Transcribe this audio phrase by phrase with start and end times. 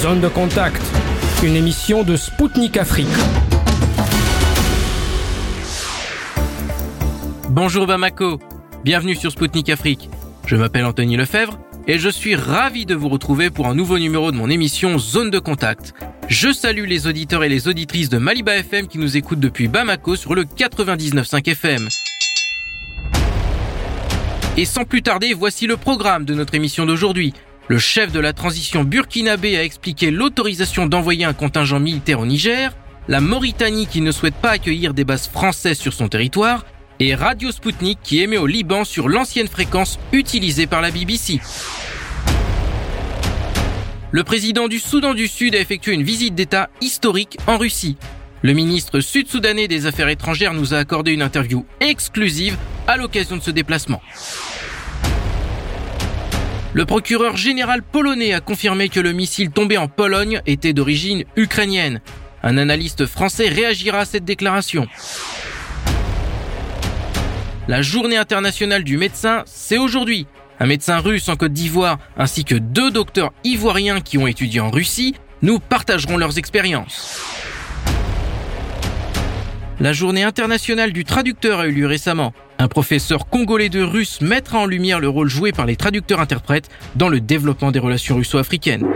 [0.00, 0.80] Zone de contact,
[1.42, 3.06] une émission de Spoutnik Afrique.
[7.50, 8.40] Bonjour Bamako,
[8.82, 10.08] bienvenue sur Spoutnik Afrique.
[10.46, 14.32] Je m'appelle Anthony Lefebvre et je suis ravi de vous retrouver pour un nouveau numéro
[14.32, 15.92] de mon émission Zone de contact.
[16.28, 20.16] Je salue les auditeurs et les auditrices de Maliba FM qui nous écoutent depuis Bamako
[20.16, 21.88] sur le 99.5 FM.
[24.56, 27.34] Et sans plus tarder, voici le programme de notre émission d'aujourd'hui.
[27.70, 32.72] Le chef de la transition burkinabé a expliqué l'autorisation d'envoyer un contingent militaire au Niger,
[33.06, 36.66] la Mauritanie qui ne souhaite pas accueillir des bases françaises sur son territoire,
[36.98, 41.38] et Radio Sputnik qui émet au Liban sur l'ancienne fréquence utilisée par la BBC.
[44.10, 47.96] Le président du Soudan du Sud a effectué une visite d'État historique en Russie.
[48.42, 52.56] Le ministre sud-soudanais des Affaires étrangères nous a accordé une interview exclusive
[52.88, 54.02] à l'occasion de ce déplacement.
[56.72, 62.00] Le procureur général polonais a confirmé que le missile tombé en Pologne était d'origine ukrainienne.
[62.44, 64.86] Un analyste français réagira à cette déclaration.
[67.66, 70.28] La journée internationale du médecin, c'est aujourd'hui.
[70.60, 74.70] Un médecin russe en Côte d'Ivoire ainsi que deux docteurs ivoiriens qui ont étudié en
[74.70, 77.20] Russie nous partageront leurs expériences.
[79.80, 82.32] La journée internationale du traducteur a eu lieu récemment.
[82.60, 87.08] Un professeur congolais de russe mettra en lumière le rôle joué par les traducteurs-interprètes dans
[87.08, 88.86] le développement des relations russo-africaines.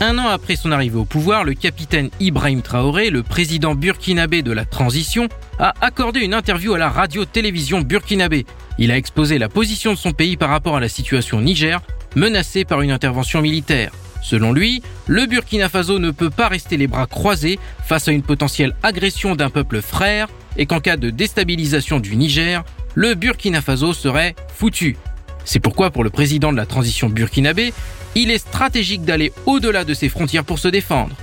[0.00, 4.50] Un an après son arrivée au pouvoir, le capitaine Ibrahim Traoré, le président burkinabé de
[4.50, 8.46] la transition, a accordé une interview à la radio-télévision burkinabé.
[8.78, 11.82] Il a exposé la position de son pays par rapport à la situation au Niger,
[12.16, 13.92] menacée par une intervention militaire.
[14.22, 18.22] Selon lui, le Burkina Faso ne peut pas rester les bras croisés face à une
[18.22, 22.64] potentielle agression d'un peuple frère et qu'en cas de déstabilisation du Niger,
[22.94, 24.96] le Burkina Faso serait foutu.
[25.44, 27.74] C'est pourquoi pour le président de la transition burkinabé,
[28.14, 31.16] il est stratégique d'aller au-delà de ses frontières pour se défendre.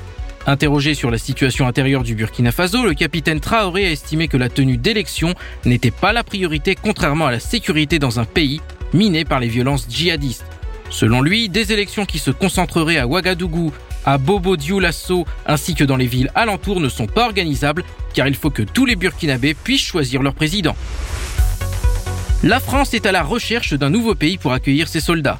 [0.45, 4.49] Interrogé sur la situation intérieure du Burkina Faso, le capitaine Traoré a estimé que la
[4.49, 5.35] tenue d'élections
[5.65, 8.61] n'était pas la priorité contrairement à la sécurité dans un pays
[8.93, 10.48] miné par les violences djihadistes.
[10.89, 13.71] Selon lui, des élections qui se concentreraient à Ouagadougou,
[14.05, 17.83] à Bobo Dioulasso ainsi que dans les villes alentours ne sont pas organisables
[18.13, 20.75] car il faut que tous les Burkinabés puissent choisir leur président.
[22.43, 25.39] La France est à la recherche d'un nouveau pays pour accueillir ses soldats.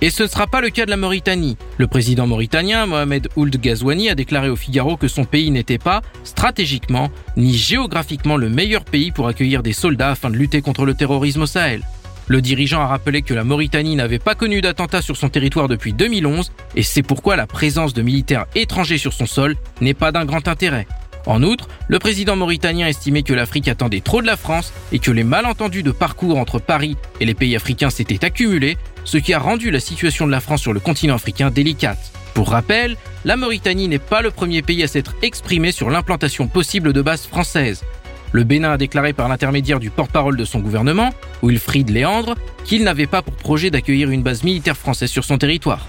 [0.00, 1.56] Et ce ne sera pas le cas de la Mauritanie.
[1.76, 6.02] Le président mauritanien Mohamed Ould Ghazouani a déclaré au Figaro que son pays n'était pas,
[6.22, 10.94] stratégiquement, ni géographiquement le meilleur pays pour accueillir des soldats afin de lutter contre le
[10.94, 11.82] terrorisme au Sahel.
[12.28, 15.94] Le dirigeant a rappelé que la Mauritanie n'avait pas connu d'attentat sur son territoire depuis
[15.94, 20.26] 2011 et c'est pourquoi la présence de militaires étrangers sur son sol n'est pas d'un
[20.26, 20.86] grand intérêt.
[21.24, 25.10] En outre, le président mauritanien estimait que l'Afrique attendait trop de la France et que
[25.10, 29.38] les malentendus de parcours entre Paris et les pays africains s'étaient accumulés, ce qui a
[29.38, 32.12] rendu la situation de la France sur le continent africain délicate.
[32.34, 36.92] Pour rappel, la Mauritanie n'est pas le premier pays à s'être exprimé sur l'implantation possible
[36.92, 37.84] de bases françaises.
[38.32, 41.10] Le Bénin a déclaré par l'intermédiaire du porte-parole de son gouvernement,
[41.42, 42.34] Wilfried Léandre,
[42.64, 45.86] qu'il n'avait pas pour projet d'accueillir une base militaire française sur son territoire.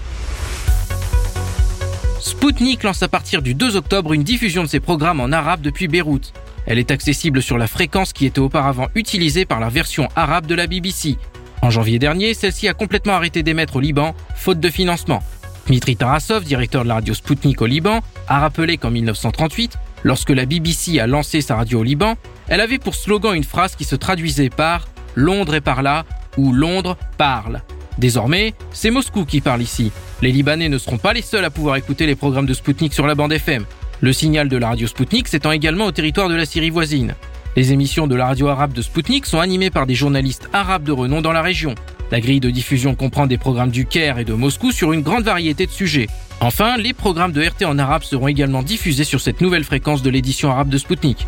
[2.20, 5.88] Spoutnik lance à partir du 2 octobre une diffusion de ses programmes en arabe depuis
[5.88, 6.32] Beyrouth.
[6.66, 10.54] Elle est accessible sur la fréquence qui était auparavant utilisée par la version arabe de
[10.54, 11.16] la BBC.
[11.62, 15.22] En janvier dernier, celle-ci a complètement arrêté d'émettre au Liban, faute de financement.
[15.66, 20.46] Dmitri Tarasov, directeur de la radio Spoutnik au Liban, a rappelé qu'en 1938, Lorsque la
[20.46, 22.16] BBC a lancé sa radio au Liban,
[22.48, 26.04] elle avait pour slogan une phrase qui se traduisait par Londres est par là
[26.36, 27.62] ou Londres parle.
[27.98, 29.92] Désormais, c'est Moscou qui parle ici.
[30.22, 33.06] Les Libanais ne seront pas les seuls à pouvoir écouter les programmes de Spoutnik sur
[33.06, 33.64] la bande FM.
[34.00, 37.14] Le signal de la radio Spoutnik s'étend également au territoire de la Syrie voisine.
[37.56, 40.92] Les émissions de la radio arabe de Spoutnik sont animées par des journalistes arabes de
[40.92, 41.74] renom dans la région.
[42.10, 45.22] La grille de diffusion comprend des programmes du Caire et de Moscou sur une grande
[45.22, 46.08] variété de sujets.
[46.40, 50.10] Enfin, les programmes de RT en arabe seront également diffusés sur cette nouvelle fréquence de
[50.10, 51.26] l'édition arabe de Spoutnik.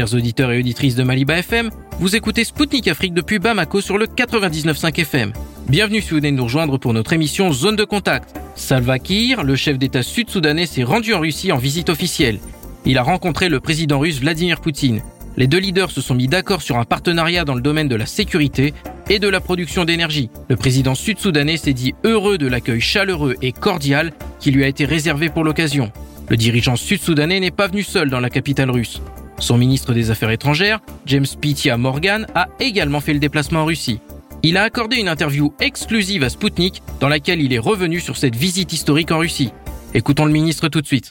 [0.00, 1.68] Chers auditeurs et auditrices de Maliba FM,
[1.98, 5.34] vous écoutez Spoutnik Afrique depuis Bamako sur le 99.5 FM.
[5.68, 8.34] Bienvenue si vous venez nous rejoindre pour notre émission Zone de contact.
[8.54, 12.40] Salva Kiir, le chef d'État sud-soudanais, s'est rendu en Russie en visite officielle.
[12.86, 15.02] Il a rencontré le président russe Vladimir Poutine.
[15.36, 18.06] Les deux leaders se sont mis d'accord sur un partenariat dans le domaine de la
[18.06, 18.72] sécurité
[19.10, 20.30] et de la production d'énergie.
[20.48, 24.86] Le président sud-soudanais s'est dit heureux de l'accueil chaleureux et cordial qui lui a été
[24.86, 25.92] réservé pour l'occasion.
[26.30, 29.02] Le dirigeant sud-soudanais n'est pas venu seul dans la capitale russe.
[29.40, 33.98] Son ministre des Affaires étrangères, James Pitia Morgan, a également fait le déplacement en Russie.
[34.42, 38.36] Il a accordé une interview exclusive à Sputnik dans laquelle il est revenu sur cette
[38.36, 39.52] visite historique en Russie.
[39.94, 41.10] Écoutons le ministre tout de suite.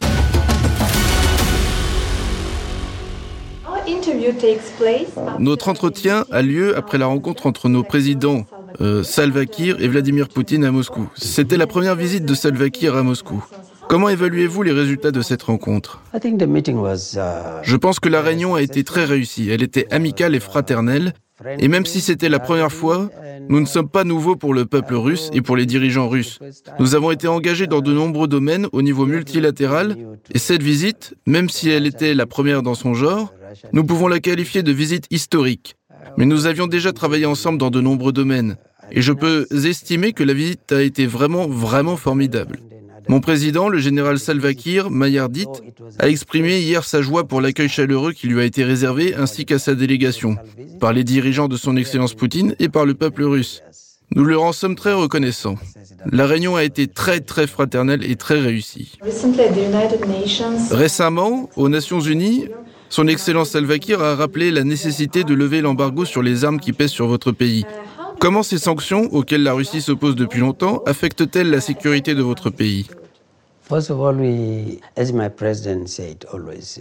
[5.40, 8.46] Notre entretien a lieu après la rencontre entre nos présidents
[8.82, 11.10] euh, Salva Kiir et Vladimir Poutine à Moscou.
[11.16, 13.44] C'était la première visite de Salva Kiir à Moscou.
[13.90, 16.04] Comment évaluez-vous les résultats de cette rencontre?
[16.14, 19.50] Je pense que la réunion a été très réussie.
[19.50, 21.14] Elle était amicale et fraternelle.
[21.58, 23.10] Et même si c'était la première fois,
[23.50, 26.38] nous ne sommes pas nouveaux pour le peuple russe et pour les dirigeants russes.
[26.80, 29.98] Nous avons été engagés dans de nombreux domaines au niveau multilatéral
[30.32, 33.34] et cette visite, même si elle était la première dans son genre,
[33.74, 35.78] nous pouvons la qualifier de visite historique.
[36.16, 38.58] Mais nous avions déjà travaillé ensemble dans de nombreux domaines.
[38.92, 42.60] Et je peux estimer que la visite a été vraiment, vraiment formidable.
[43.10, 45.48] Mon président, le général Salva Kiir Mayardit,
[45.98, 49.58] a exprimé hier sa joie pour l'accueil chaleureux qui lui a été réservé ainsi qu'à
[49.58, 50.36] sa délégation,
[50.80, 53.64] par les dirigeants de son Excellence Poutine et par le peuple russe.
[54.16, 55.56] Nous leur en sommes très reconnaissants.
[56.12, 59.00] La réunion a été très très fraternelle et très réussie.
[60.70, 62.46] Récemment, aux Nations Unies,
[62.90, 66.74] son Excellence Salva Kiir a rappelé la nécessité de lever l'embargo sur les armes qui
[66.74, 67.66] pèsent sur votre pays.
[68.20, 72.88] Comment ces sanctions, auxquelles la Russie s'oppose depuis longtemps, affectent-elles la sécurité de votre pays?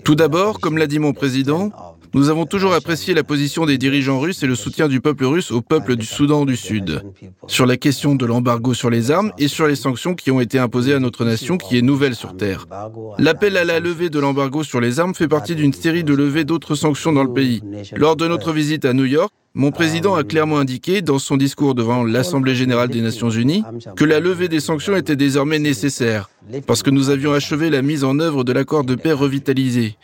[0.05, 1.70] Tout d'abord, comme l'a dit mon président,
[2.14, 5.52] nous avons toujours apprécié la position des dirigeants russes et le soutien du peuple russe
[5.52, 7.02] au peuple du Soudan du Sud,
[7.46, 10.58] sur la question de l'embargo sur les armes et sur les sanctions qui ont été
[10.58, 12.67] imposées à notre nation qui est nouvelle sur Terre.
[13.19, 16.44] L'appel à la levée de l'embargo sur les armes fait partie d'une série de levées
[16.44, 17.62] d'autres sanctions dans le pays.
[17.94, 21.75] Lors de notre visite à New York, mon président a clairement indiqué dans son discours
[21.75, 23.64] devant l'Assemblée générale des Nations unies
[23.96, 26.31] que la levée des sanctions était désormais nécessaire,
[26.66, 29.96] parce que nous avions achevé la mise en œuvre de l'accord de paix revitalisé.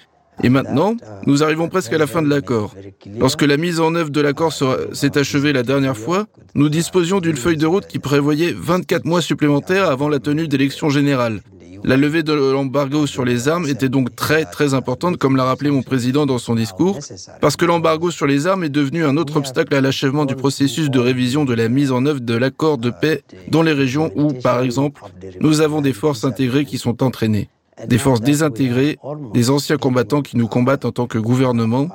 [0.43, 0.97] Et maintenant,
[1.27, 2.75] nous arrivons presque à la fin de l'accord.
[3.17, 6.27] Lorsque la mise en œuvre de l'accord s'est achevée la dernière fois,
[6.57, 10.91] nous disposions d'une feuille de route qui prévoyait 24 mois supplémentaires avant la tenue d'élections
[10.91, 11.41] générales.
[11.85, 15.71] La levée de l'embargo sur les armes était donc très très importante, comme l'a rappelé
[15.71, 16.99] mon président dans son discours,
[17.41, 20.91] parce que l'embargo sur les armes est devenu un autre obstacle à l'achèvement du processus
[20.91, 24.33] de révision de la mise en œuvre de l'accord de paix dans les régions où,
[24.33, 25.03] par exemple,
[25.41, 27.49] nous avons des forces intégrées qui sont entraînées
[27.87, 28.99] des forces désintégrées,
[29.33, 31.89] des anciens combattants qui nous combattent en tant que gouvernement.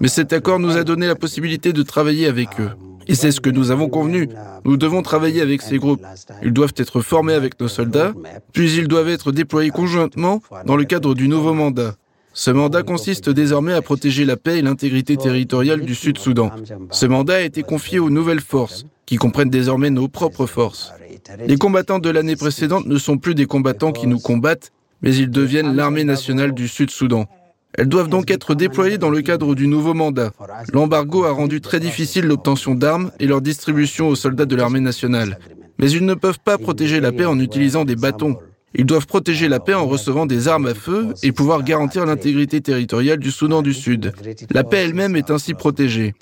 [0.00, 2.70] Mais cet accord nous a donné la possibilité de travailler avec eux.
[3.06, 4.28] Et c'est ce que nous avons convenu.
[4.64, 6.02] Nous devons travailler avec ces groupes.
[6.42, 8.12] Ils doivent être formés avec nos soldats,
[8.52, 11.94] puis ils doivent être déployés conjointement dans le cadre du nouveau mandat.
[12.32, 16.50] Ce mandat consiste désormais à protéger la paix et l'intégrité territoriale du Sud-Soudan.
[16.90, 20.92] Ce mandat a été confié aux nouvelles forces, qui comprennent désormais nos propres forces.
[21.46, 24.70] Les combattants de l'année précédente ne sont plus des combattants qui nous combattent,
[25.00, 27.26] mais ils deviennent l'armée nationale du Sud-Soudan.
[27.76, 30.32] Elles doivent donc être déployées dans le cadre du nouveau mandat.
[30.72, 35.38] L'embargo a rendu très difficile l'obtention d'armes et leur distribution aux soldats de l'armée nationale.
[35.78, 38.38] Mais ils ne peuvent pas protéger la paix en utilisant des bâtons.
[38.78, 42.60] Ils doivent protéger la paix en recevant des armes à feu et pouvoir garantir l'intégrité
[42.60, 44.12] territoriale du Soudan du Sud.
[44.50, 46.14] La paix elle-même est ainsi protégée.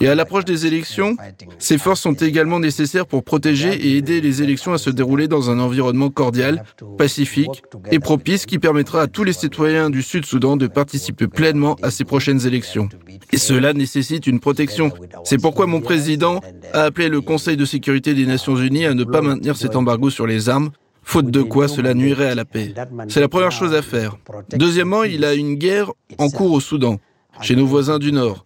[0.00, 1.16] Et à l'approche des élections,
[1.58, 5.50] ces forces sont également nécessaires pour protéger et aider les élections à se dérouler dans
[5.50, 6.64] un environnement cordial,
[6.98, 7.62] pacifique
[7.92, 12.04] et propice qui permettra à tous les citoyens du Sud-Soudan de participer pleinement à ces
[12.04, 12.88] prochaines élections.
[13.30, 14.92] Et cela nécessite une protection.
[15.22, 16.40] C'est pourquoi mon président
[16.72, 20.10] a appelé le Conseil de sécurité des Nations Unies à ne pas maintenir cet embargo
[20.10, 20.70] sur les armes
[21.02, 22.74] faute de quoi cela nuirait à la paix.
[23.08, 24.16] C'est la première chose à faire.
[24.54, 26.98] Deuxièmement, il a une guerre en cours au Soudan,
[27.40, 28.44] chez nos voisins du Nord.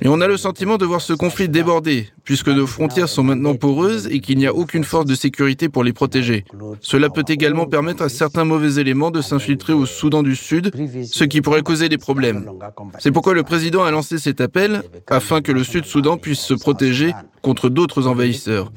[0.00, 3.54] Et on a le sentiment de voir ce conflit déborder, puisque nos frontières sont maintenant
[3.54, 6.44] poreuses et qu'il n'y a aucune force de sécurité pour les protéger.
[6.80, 10.72] Cela peut également permettre à certains mauvais éléments de s'infiltrer au Soudan du Sud,
[11.04, 12.50] ce qui pourrait causer des problèmes.
[12.98, 17.12] C'est pourquoi le président a lancé cet appel afin que le Sud-Soudan puisse se protéger
[17.42, 18.72] contre d'autres envahisseurs.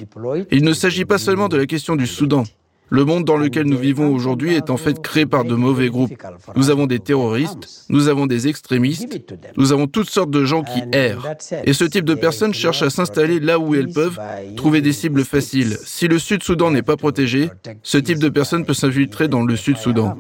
[0.52, 2.44] il ne s'agit pas seulement de la question du Soudan.
[2.90, 6.12] Le monde dans lequel nous vivons aujourd'hui est en fait créé par de mauvais groupes.
[6.56, 9.22] Nous avons des terroristes, nous avons des extrémistes,
[9.58, 11.28] nous avons toutes sortes de gens qui errent.
[11.66, 14.20] Et ce type de personnes cherchent à s'installer là où elles peuvent,
[14.56, 15.78] trouver des cibles faciles.
[15.86, 17.50] Si le Sud-Soudan n'est pas protégé,
[17.84, 20.18] ce type de personne peut s'infiltrer dans le Sud-Soudan.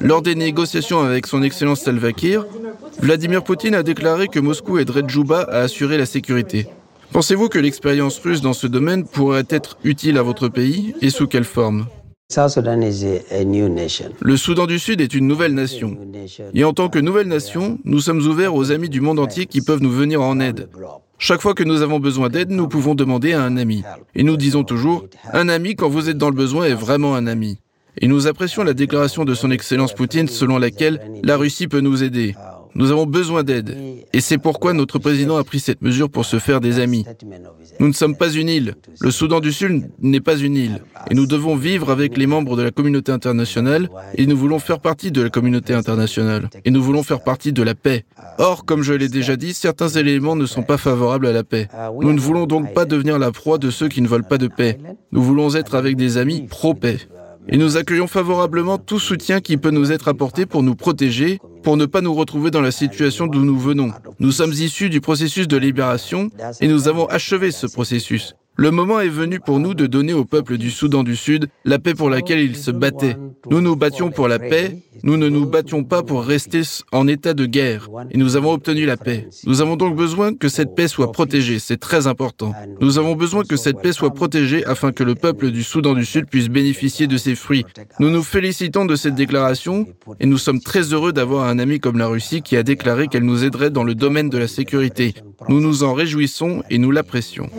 [0.00, 2.46] Lors des négociations avec son Excellence Salva Kiir,
[3.00, 6.68] Vladimir Poutine a déclaré que Moscou aiderait Djouba à assurer la sécurité.
[7.12, 11.26] Pensez-vous que l'expérience russe dans ce domaine pourrait être utile à votre pays et sous
[11.26, 11.86] quelle forme?
[14.20, 15.96] Le Soudan du Sud est une nouvelle nation.
[16.54, 19.62] Et en tant que nouvelle nation, nous sommes ouverts aux amis du monde entier qui
[19.62, 20.68] peuvent nous venir en aide.
[21.18, 23.84] Chaque fois que nous avons besoin d'aide, nous pouvons demander à un ami.
[24.14, 27.26] Et nous disons toujours, un ami quand vous êtes dans le besoin est vraiment un
[27.26, 27.58] ami.
[27.98, 32.02] Et nous apprécions la déclaration de son Excellence Poutine selon laquelle la Russie peut nous
[32.02, 32.34] aider.
[32.76, 33.74] Nous avons besoin d'aide.
[34.12, 37.06] Et c'est pourquoi notre président a pris cette mesure pour se faire des amis.
[37.80, 38.74] Nous ne sommes pas une île.
[39.00, 40.82] Le Soudan du Sud n'est pas une île.
[41.10, 44.80] Et nous devons vivre avec les membres de la communauté internationale et nous voulons faire
[44.80, 46.50] partie de la communauté internationale.
[46.66, 48.04] Et nous voulons faire partie de la paix.
[48.38, 51.68] Or, comme je l'ai déjà dit, certains éléments ne sont pas favorables à la paix.
[52.00, 54.48] Nous ne voulons donc pas devenir la proie de ceux qui ne veulent pas de
[54.48, 54.78] paix.
[55.12, 56.98] Nous voulons être avec des amis pro-paix.
[57.48, 61.76] Et nous accueillons favorablement tout soutien qui peut nous être apporté pour nous protéger, pour
[61.76, 63.92] ne pas nous retrouver dans la situation d'où nous venons.
[64.18, 66.28] Nous sommes issus du processus de libération
[66.60, 68.34] et nous avons achevé ce processus.
[68.58, 71.78] Le moment est venu pour nous de donner au peuple du Soudan du Sud la
[71.78, 73.18] paix pour laquelle il se battait.
[73.50, 77.34] Nous nous battions pour la paix, nous ne nous battions pas pour rester en état
[77.34, 77.90] de guerre.
[78.10, 79.28] Et nous avons obtenu la paix.
[79.44, 82.54] Nous avons donc besoin que cette paix soit protégée, c'est très important.
[82.80, 86.06] Nous avons besoin que cette paix soit protégée afin que le peuple du Soudan du
[86.06, 87.66] Sud puisse bénéficier de ses fruits.
[88.00, 89.86] Nous nous félicitons de cette déclaration
[90.18, 93.24] et nous sommes très heureux d'avoir un ami comme la Russie qui a déclaré qu'elle
[93.24, 95.14] nous aiderait dans le domaine de la sécurité.
[95.48, 97.50] Nous nous en réjouissons et nous l'apprécions.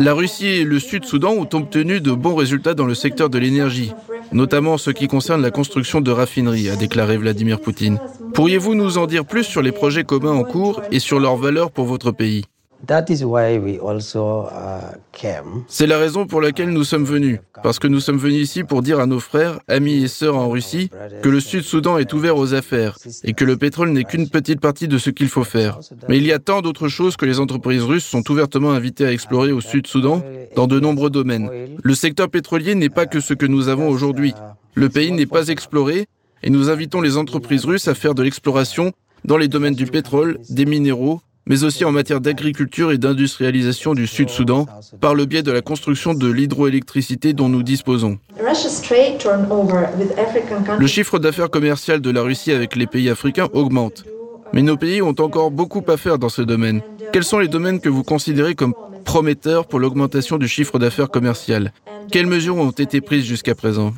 [0.00, 3.92] La Russie et le Sud-Soudan ont obtenu de bons résultats dans le secteur de l'énergie,
[4.32, 7.98] notamment en ce qui concerne la construction de raffineries, a déclaré Vladimir Poutine.
[8.34, 11.70] Pourriez-vous nous en dire plus sur les projets communs en cours et sur leurs valeurs
[11.70, 12.44] pour votre pays?
[15.68, 18.82] C'est la raison pour laquelle nous sommes venus, parce que nous sommes venus ici pour
[18.82, 20.90] dire à nos frères, amis et sœurs en Russie
[21.22, 24.88] que le Sud-Soudan est ouvert aux affaires et que le pétrole n'est qu'une petite partie
[24.88, 25.78] de ce qu'il faut faire.
[26.08, 29.12] Mais il y a tant d'autres choses que les entreprises russes sont ouvertement invitées à
[29.12, 30.22] explorer au Sud-Soudan
[30.56, 31.50] dans de nombreux domaines.
[31.82, 34.34] Le secteur pétrolier n'est pas que ce que nous avons aujourd'hui.
[34.74, 36.06] Le pays n'est pas exploré
[36.42, 38.92] et nous invitons les entreprises russes à faire de l'exploration
[39.24, 44.06] dans les domaines du pétrole, des minéraux, mais aussi en matière d'agriculture et d'industrialisation du
[44.06, 44.66] Sud-Soudan
[45.00, 48.18] par le biais de la construction de l'hydroélectricité dont nous disposons.
[50.78, 54.04] Le chiffre d'affaires commercial de la Russie avec les pays africains augmente.
[54.52, 56.82] Mais nos pays ont encore beaucoup à faire dans ce domaine.
[57.12, 61.72] Quels sont les domaines que vous considérez comme prometteurs pour l'augmentation du chiffre d'affaires commercial?
[62.10, 63.92] Quelles mesures ont été prises jusqu'à présent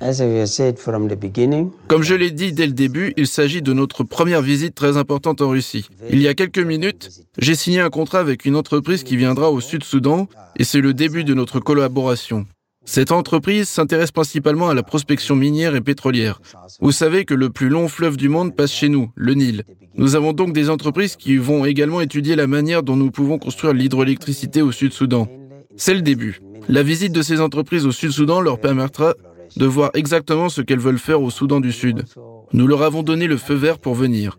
[1.89, 5.41] Comme je l'ai dit dès le début, il s'agit de notre première visite très importante
[5.41, 5.89] en Russie.
[6.11, 9.61] Il y a quelques minutes, j'ai signé un contrat avec une entreprise qui viendra au
[9.61, 12.47] Sud-Soudan et c'est le début de notre collaboration.
[12.87, 16.41] Cette entreprise s'intéresse principalement à la prospection minière et pétrolière.
[16.81, 19.65] Vous savez que le plus long fleuve du monde passe chez nous, le Nil.
[19.97, 23.73] Nous avons donc des entreprises qui vont également étudier la manière dont nous pouvons construire
[23.73, 25.29] l'hydroélectricité au Sud-Soudan.
[25.77, 26.41] C'est le début.
[26.69, 29.15] La visite de ces entreprises au Sud-Soudan leur permettra
[29.57, 32.05] de voir exactement ce qu'elles veulent faire au Soudan du Sud.
[32.53, 34.39] Nous leur avons donné le feu vert pour venir.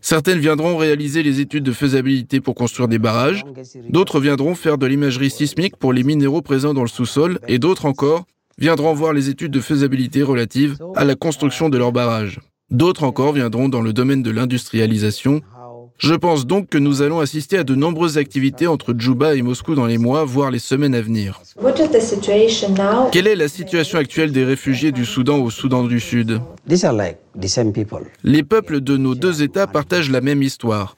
[0.00, 3.44] Certaines viendront réaliser les études de faisabilité pour construire des barrages,
[3.90, 7.86] d'autres viendront faire de l'imagerie sismique pour les minéraux présents dans le sous-sol, et d'autres
[7.86, 8.24] encore
[8.58, 12.40] viendront voir les études de faisabilité relatives à la construction de leurs barrages.
[12.70, 15.42] D'autres encore viendront dans le domaine de l'industrialisation
[15.98, 19.74] je pense donc que nous allons assister à de nombreuses activités entre Djouba et Moscou
[19.74, 21.40] dans les mois, voire les semaines à venir.
[23.10, 26.40] Quelle est la situation actuelle des réfugiés du Soudan au Soudan du Sud?
[28.24, 30.96] Les peuples de nos deux États partagent la même histoire.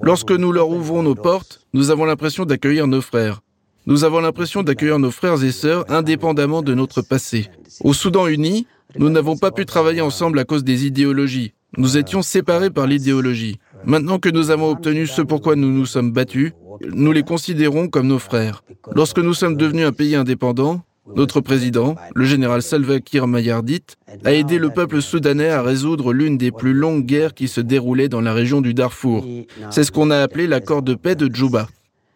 [0.00, 3.42] Lorsque nous leur ouvrons nos portes, nous avons l'impression d'accueillir nos frères.
[3.86, 7.48] Nous avons l'impression d'accueillir nos frères et sœurs indépendamment de notre passé.
[7.84, 8.66] Au Soudan uni,
[8.98, 11.52] nous n'avons pas pu travailler ensemble à cause des idéologies.
[11.76, 13.58] Nous étions séparés par l'idéologie.
[13.84, 16.52] Maintenant que nous avons obtenu ce pourquoi nous nous sommes battus,
[16.92, 18.62] nous les considérons comme nos frères.
[18.94, 20.82] Lorsque nous sommes devenus un pays indépendant,
[21.16, 23.84] notre président, le général Salva Kiir Mayardit,
[24.24, 28.08] a aidé le peuple soudanais à résoudre l'une des plus longues guerres qui se déroulaient
[28.08, 29.26] dans la région du Darfour.
[29.70, 31.68] C'est ce qu'on a appelé l'accord de paix de Djouba.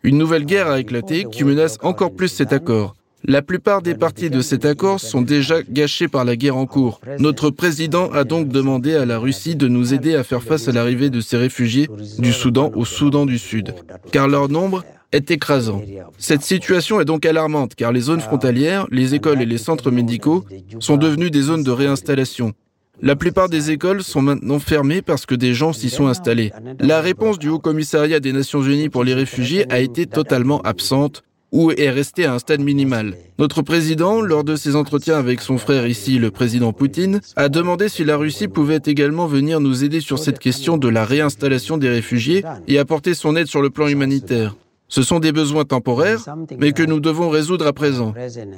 [0.03, 2.95] Une nouvelle guerre a éclaté qui menace encore plus cet accord.
[3.27, 7.01] La plupart des parties de cet accord sont déjà gâchées par la guerre en cours.
[7.19, 10.73] Notre président a donc demandé à la Russie de nous aider à faire face à
[10.73, 11.89] l'arrivée de ces réfugiés
[12.19, 13.75] du Soudan au Soudan du Sud,
[14.13, 15.81] car leur nombre est écrasant.
[16.19, 20.45] Cette situation est donc alarmante car les zones frontalières, les écoles et les centres médicaux
[20.79, 22.53] sont devenus des zones de réinstallation.
[23.01, 26.53] La plupart des écoles sont maintenant fermées parce que des gens s'y sont installés.
[26.79, 31.23] La réponse du Haut Commissariat des Nations Unies pour les réfugiés a été totalement absente
[31.55, 33.15] ou est resté à un stade minimal.
[33.39, 37.89] Notre président, lors de ses entretiens avec son frère ici, le président Poutine, a demandé
[37.89, 41.89] si la Russie pouvait également venir nous aider sur cette question de la réinstallation des
[41.89, 44.57] réfugiés et apporter son aide sur le plan humanitaire.
[44.89, 46.25] Ce sont des besoins temporaires,
[46.59, 48.15] mais que nous devons résoudre à présent.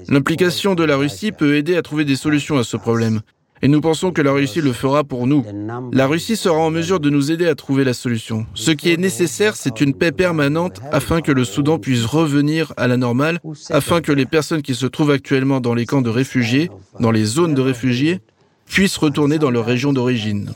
[0.08, 3.20] L'implication de la Russie peut aider à trouver des solutions à ce problème.
[3.62, 5.44] Et nous pensons que la Russie le fera pour nous.
[5.92, 8.46] La Russie sera en mesure de nous aider à trouver la solution.
[8.54, 12.86] Ce qui est nécessaire, c'est une paix permanente afin que le Soudan puisse revenir à
[12.86, 16.70] la normale, afin que les personnes qui se trouvent actuellement dans les camps de réfugiés,
[17.00, 18.20] dans les zones de réfugiés,
[18.66, 20.50] puissent retourner dans leur région d'origine.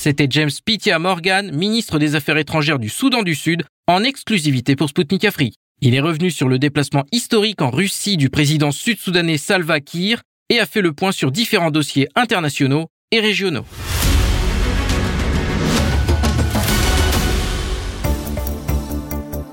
[0.00, 4.88] c'était James Pitia Morgan, ministre des Affaires étrangères du Soudan du Sud, en exclusivité pour
[4.88, 5.59] Sputnik Afrique.
[5.82, 10.20] Il est revenu sur le déplacement historique en Russie du président sud-soudanais Salva Kiir
[10.50, 13.64] et a fait le point sur différents dossiers internationaux et régionaux.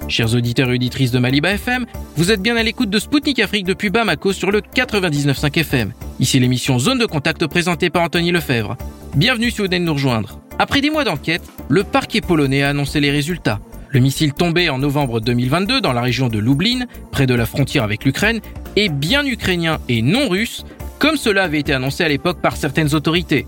[0.10, 1.86] Chers auditeurs et auditrices de Maliba FM,
[2.18, 5.94] vous êtes bien à l'écoute de Spoutnik Afrique depuis Bamako sur le 99.5 FM.
[6.20, 8.76] Ici l'émission Zone de contact présentée par Anthony Lefebvre.
[9.16, 10.42] Bienvenue si vous venez de nous rejoindre.
[10.60, 13.62] Après des mois d'enquête, le parquet polonais a annoncé les résultats.
[13.90, 17.84] Le missile tombé en novembre 2022 dans la région de Lublin, près de la frontière
[17.84, 18.42] avec l'Ukraine,
[18.76, 20.66] est bien ukrainien et non russe,
[21.00, 23.48] comme cela avait été annoncé à l'époque par certaines autorités.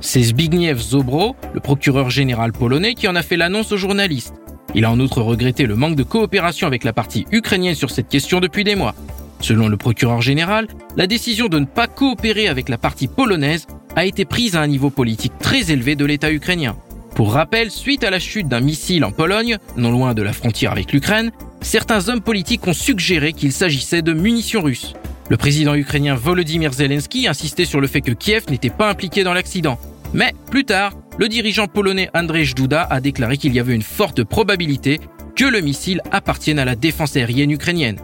[0.00, 4.34] C'est Zbigniew Zobro, le procureur général polonais, qui en a fait l'annonce aux journalistes.
[4.74, 8.08] Il a en outre regretté le manque de coopération avec la partie ukrainienne sur cette
[8.08, 8.94] question depuis des mois.
[9.40, 10.66] Selon le procureur général,
[10.96, 14.66] la décision de ne pas coopérer avec la partie polonaise a été prise à un
[14.66, 16.76] niveau politique très élevé de l'État ukrainien.
[17.18, 20.70] Pour rappel, suite à la chute d'un missile en Pologne, non loin de la frontière
[20.70, 24.92] avec l'Ukraine, certains hommes politiques ont suggéré qu'il s'agissait de munitions russes.
[25.28, 29.32] Le président ukrainien Volodymyr Zelensky insistait sur le fait que Kiev n'était pas impliqué dans
[29.32, 29.80] l'accident.
[30.14, 34.22] Mais plus tard, le dirigeant polonais Andrzej Duda a déclaré qu'il y avait une forte
[34.22, 35.00] probabilité
[35.34, 37.98] que le missile appartienne à la défense aérienne ukrainienne.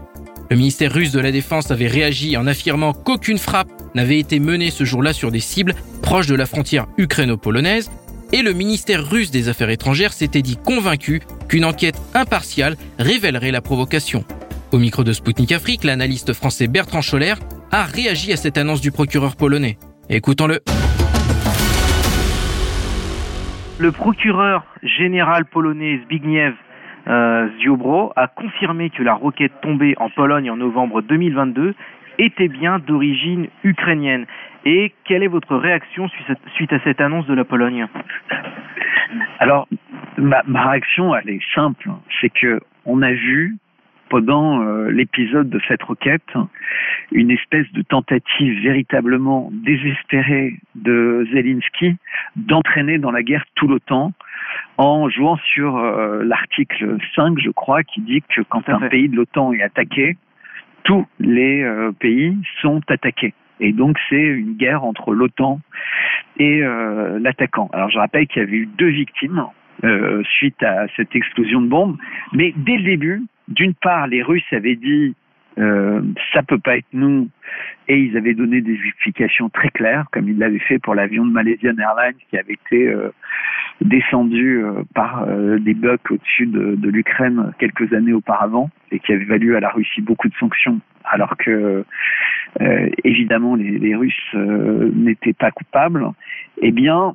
[0.50, 4.70] Le ministère russe de la Défense avait réagi en affirmant qu'aucune frappe n'avait été menée
[4.70, 7.90] ce jour-là sur des cibles proches de la frontière ukraino-polonaise,
[8.34, 13.60] et le ministère russe des Affaires étrangères s'était dit convaincu qu'une enquête impartiale révélerait la
[13.60, 14.24] provocation.
[14.72, 17.34] Au micro de Sputnik Afrique, l'analyste français Bertrand Scholler
[17.70, 19.76] a réagi à cette annonce du procureur polonais.
[20.10, 20.58] Écoutons-le.
[23.78, 26.54] Le procureur général polonais Zbigniew
[27.06, 31.76] euh, Ziobro a confirmé que la roquette tombée en Pologne en novembre 2022
[32.18, 34.26] était bien d'origine ukrainienne.
[34.64, 36.08] Et quelle est votre réaction
[36.54, 37.86] suite à cette annonce de la Pologne
[39.38, 39.68] Alors,
[40.16, 41.90] ma, ma, réaction, elle est simple.
[42.20, 43.56] C'est que on a vu
[44.08, 46.22] pendant euh, l'épisode de cette requête
[47.12, 51.96] une espèce de tentative véritablement désespérée de Zelensky
[52.36, 54.12] d'entraîner dans la guerre tout l'OTAN
[54.78, 59.16] en jouant sur euh, l'article 5, je crois, qui dit que quand un pays de
[59.16, 60.16] l'OTAN est attaqué,
[60.84, 63.34] tous les euh, pays sont attaqués.
[63.60, 65.60] Et donc c'est une guerre entre l'OTAN
[66.38, 66.60] et
[67.20, 67.70] l'attaquant.
[67.72, 69.44] Alors je rappelle qu'il y avait eu deux victimes
[70.38, 71.96] suite à cette explosion de bombe,
[72.32, 75.14] mais dès le début, d'une part, les Russes avaient dit
[75.58, 77.28] euh, ça peut pas être nous,
[77.88, 81.30] et ils avaient donné des justifications très claires, comme ils l'avaient fait pour l'avion de
[81.30, 83.10] Malaysian Airlines qui avait été euh,
[83.80, 89.56] descendu euh, par des bugs au-dessus de, l'Ukraine quelques années auparavant et qui avait valu
[89.56, 91.84] à la Russie beaucoup de sanctions, alors que
[93.04, 96.06] évidemment les Russes n'étaient pas coupables.
[96.62, 97.14] Eh bien,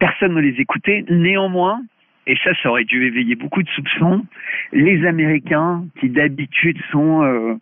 [0.00, 1.04] personne ne les écoutait.
[1.08, 1.80] Néanmoins,
[2.28, 4.24] et ça, ça aurait dû éveiller beaucoup de soupçons.
[4.72, 7.54] Les Américains, qui d'habitude sont, euh,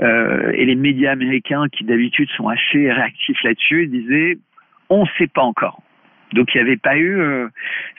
[0.00, 4.38] euh, et les médias américains, qui d'habitude sont assez réactifs là-dessus, disaient,
[4.90, 5.82] on ne sait pas encore.
[6.34, 7.48] Donc il n'y avait pas eu, euh,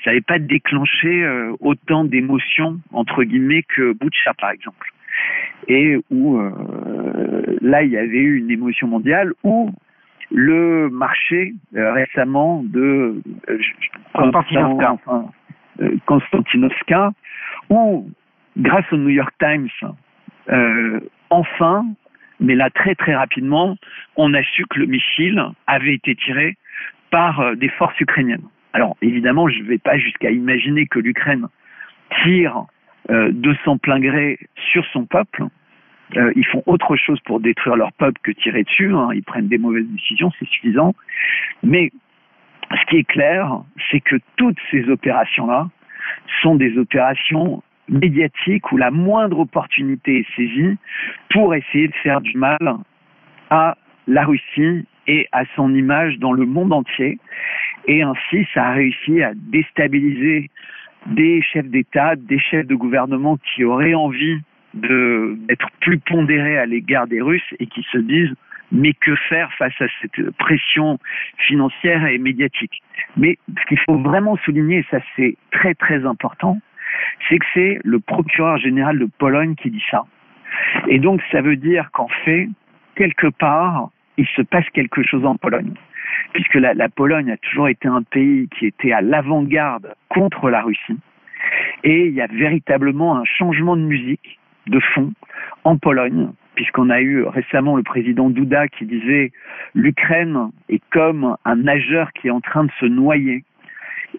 [0.03, 4.91] ça n'avait pas déclenché euh, autant d'émotions entre guillemets que Butcha par exemple,
[5.67, 9.71] et où euh, là il y avait eu une émotion mondiale où
[10.31, 13.21] le marché récemment de
[14.13, 14.97] Constantinovka,
[15.79, 17.11] enfin, Konstantinovka,
[17.69, 18.09] où,
[18.57, 19.69] grâce au New York Times,
[20.49, 21.85] euh, enfin,
[22.39, 23.77] mais là très très rapidement,
[24.15, 26.57] on a su que le missile avait été tiré
[27.09, 28.47] par euh, des forces ukrainiennes.
[28.73, 31.47] Alors évidemment, je ne vais pas jusqu'à imaginer que l'Ukraine
[32.23, 32.65] tire
[33.09, 34.39] euh, de son plein gré
[34.71, 35.45] sur son peuple.
[36.15, 38.93] Euh, ils font autre chose pour détruire leur peuple que tirer dessus.
[38.93, 39.09] Hein.
[39.13, 40.93] Ils prennent des mauvaises décisions, c'est suffisant.
[41.63, 41.91] Mais
[42.75, 45.69] ce qui est clair, c'est que toutes ces opérations-là
[46.41, 50.77] sont des opérations médiatiques où la moindre opportunité est saisie
[51.29, 52.57] pour essayer de faire du mal
[53.49, 57.19] à la Russie et à son image dans le monde entier.
[57.87, 60.49] Et ainsi, ça a réussi à déstabiliser
[61.07, 64.39] des chefs d'État, des chefs de gouvernement qui auraient envie
[64.73, 68.33] d'être plus pondérés à l'égard des Russes et qui se disent
[68.73, 70.99] mais que faire face à cette pression
[71.37, 72.81] financière et médiatique?
[73.15, 76.57] Mais ce qu'il faut vraiment souligner, et ça c'est très très important,
[77.29, 80.03] c'est que c'est le procureur général de Pologne qui dit ça.
[80.87, 82.49] Et donc ça veut dire qu'en fait,
[82.95, 85.73] quelque part, il se passe quelque chose en Pologne.
[86.33, 90.61] Puisque la, la Pologne a toujours été un pays qui était à l'avant-garde contre la
[90.61, 90.99] Russie.
[91.83, 95.11] Et il y a véritablement un changement de musique, de fond,
[95.63, 99.31] en Pologne, puisqu'on a eu récemment le président Douda qui disait
[99.73, 103.43] l'Ukraine est comme un nageur qui est en train de se noyer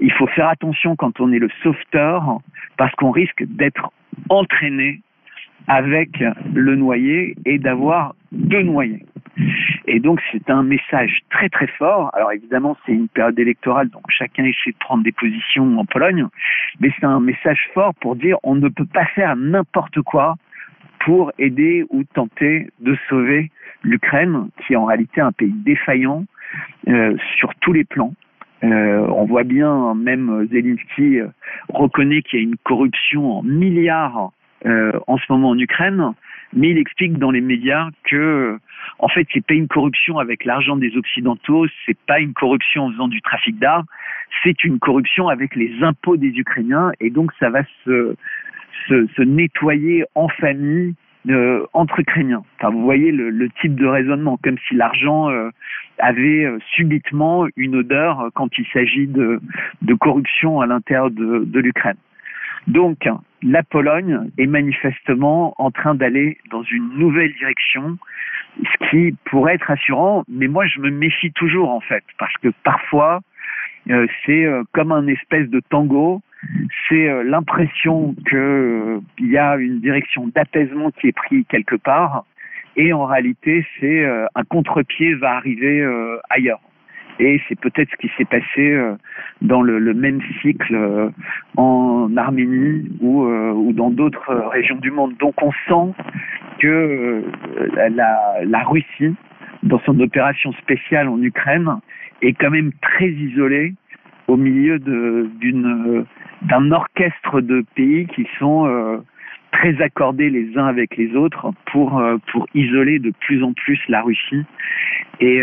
[0.01, 2.41] il faut faire attention quand on est le sauveteur
[2.77, 3.93] parce qu'on risque d'être
[4.29, 5.01] entraîné
[5.67, 9.05] avec le noyé et d'avoir deux noyés.
[9.87, 12.11] Et donc c'est un message très très fort.
[12.15, 16.27] Alors évidemment c'est une période électorale, donc chacun essaie de prendre des positions en Pologne,
[16.81, 20.37] mais c'est un message fort pour dire on ne peut pas faire n'importe quoi
[21.05, 23.51] pour aider ou tenter de sauver
[23.83, 26.25] l'Ukraine, qui est en réalité un pays défaillant
[26.89, 28.15] euh, sur tous les plans.
[28.63, 31.29] Euh, on voit bien, même Zelensky euh,
[31.69, 34.31] reconnaît qu'il y a une corruption en milliards
[35.07, 36.15] en ce moment en Ukraine,
[36.55, 38.59] mais il explique dans les médias que,
[38.99, 42.93] en fait, c'est pas une corruption avec l'argent des Occidentaux, c'est pas une corruption en
[42.93, 43.85] faisant du trafic d'armes,
[44.43, 48.17] c'est une corruption avec les impôts des Ukrainiens, et donc ça va se,
[48.89, 50.95] se, nettoyer en famille
[51.31, 52.45] euh, entre Ukrainiens.
[52.59, 55.49] Enfin, vous voyez le, type de raisonnement, comme si l'argent euh,
[55.99, 59.41] avait euh, subitement une odeur quand il s'agit de,
[60.01, 61.97] corruption à l'intérieur de, l'Ukraine.
[62.67, 63.09] Donc,
[63.43, 67.99] la Pologne est manifestement en train d'aller dans une nouvelle direction,
[68.59, 72.49] ce qui pourrait être rassurant, mais moi je me méfie toujours en fait, parce que
[72.63, 73.21] parfois
[74.25, 76.23] c'est comme un espèce de tango,
[76.89, 82.25] c'est euh, l'impression qu'il y a une direction d'apaisement qui est prise quelque part,
[82.77, 85.87] et en réalité c'est un contre-pied va arriver
[86.29, 86.61] ailleurs.
[87.21, 88.97] Et c'est peut-être ce qui s'est passé euh,
[89.41, 91.11] dans le, même cycle euh,
[91.57, 95.17] en Arménie ou, euh, dans d'autres régions du monde.
[95.19, 95.95] Donc on sent
[96.59, 97.25] que
[97.77, 99.15] la, Russie,
[99.63, 101.69] dans son opération spéciale en Ukraine,
[102.23, 103.75] est quand même très isolée
[104.29, 106.05] au milieu d'une
[106.43, 109.03] d'un orchestre de pays qui sont
[109.53, 114.03] très accordés les uns avec les autres pour pour isoler de plus en plus la
[114.03, 114.45] Russie
[115.21, 115.43] et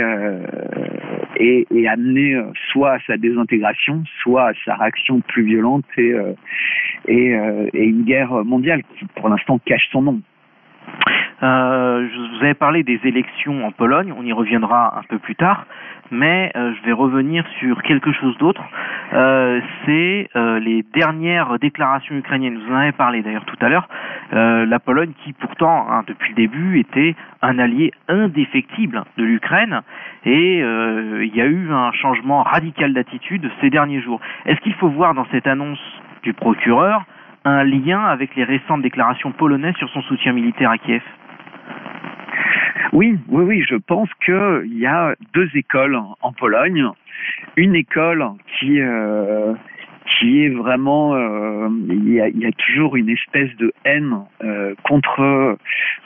[1.41, 6.34] et, amener euh, soit à sa désintégration, soit à sa réaction plus violente et, euh,
[7.08, 10.22] et, euh, et une guerre mondiale qui, pour l'instant, cache son nom.
[11.44, 15.36] Euh, je vous avais parlé des élections en Pologne, on y reviendra un peu plus
[15.36, 15.66] tard,
[16.12, 18.62] mais euh, je vais revenir sur quelque chose d'autre.
[19.14, 22.58] Euh, c'est les dernières déclarations ukrainiennes.
[22.58, 23.88] Vous en avez parlé d'ailleurs tout à l'heure.
[24.32, 29.82] la Pologne, qui pourtant, hein, depuis le début, était un allié indéfectible de l'Ukraine,
[30.26, 34.22] et il y a eu un changement radical d'attitude ces derniers jours.
[34.46, 35.82] Est-ce qu'il faut voir dans cette annonce
[36.24, 37.04] du procureur
[37.44, 41.02] un lien avec les récentes déclarations polonaises sur son soutien militaire à Kiev?
[42.94, 46.88] Oui, oui, oui, je pense qu'il y a deux écoles en Pologne.
[47.56, 48.26] Une école
[48.60, 49.54] qui euh,
[50.20, 55.58] qui est vraiment euh, il, y a, toujours une espèce de haine euh, contre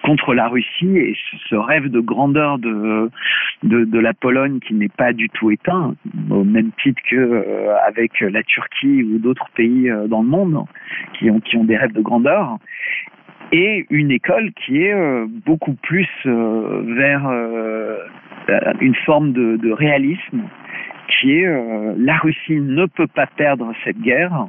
[0.03, 1.17] contre la Russie et
[1.49, 3.09] ce rêve de grandeur de
[3.63, 5.95] de, la Pologne qui n'est pas du tout éteint
[6.29, 10.65] au même titre que euh, avec la Turquie ou d'autres pays dans le monde
[11.13, 12.57] qui ont qui ont des rêves de grandeur
[13.51, 17.29] et une école qui est euh, beaucoup plus vers
[18.81, 20.41] une forme de, réalisme
[21.07, 24.47] qui est euh, la Russie ne peut pas perdre cette guerre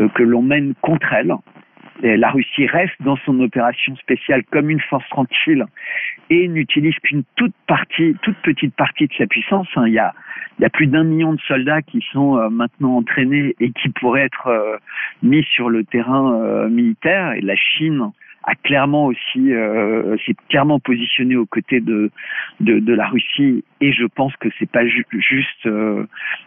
[0.00, 1.34] euh, que l'on mène contre elle.
[2.00, 5.64] La Russie reste dans son opération spéciale comme une force tranquille
[6.30, 7.54] et n'utilise qu'une toute
[8.42, 9.68] petite partie de sa puissance.
[9.76, 9.86] Hein.
[9.86, 10.14] Il y a,
[10.58, 13.88] il y a plus d'un million de soldats qui sont euh, maintenant entraînés et qui
[13.90, 14.76] pourraient être euh,
[15.22, 17.32] mis sur le terrain euh, militaire.
[17.32, 18.10] Et la Chine
[18.44, 22.10] a clairement aussi euh, s'est clairement positionné aux côtés de,
[22.60, 23.64] de, la Russie.
[23.80, 26.06] Et je pense que c'est pas ju juste euh,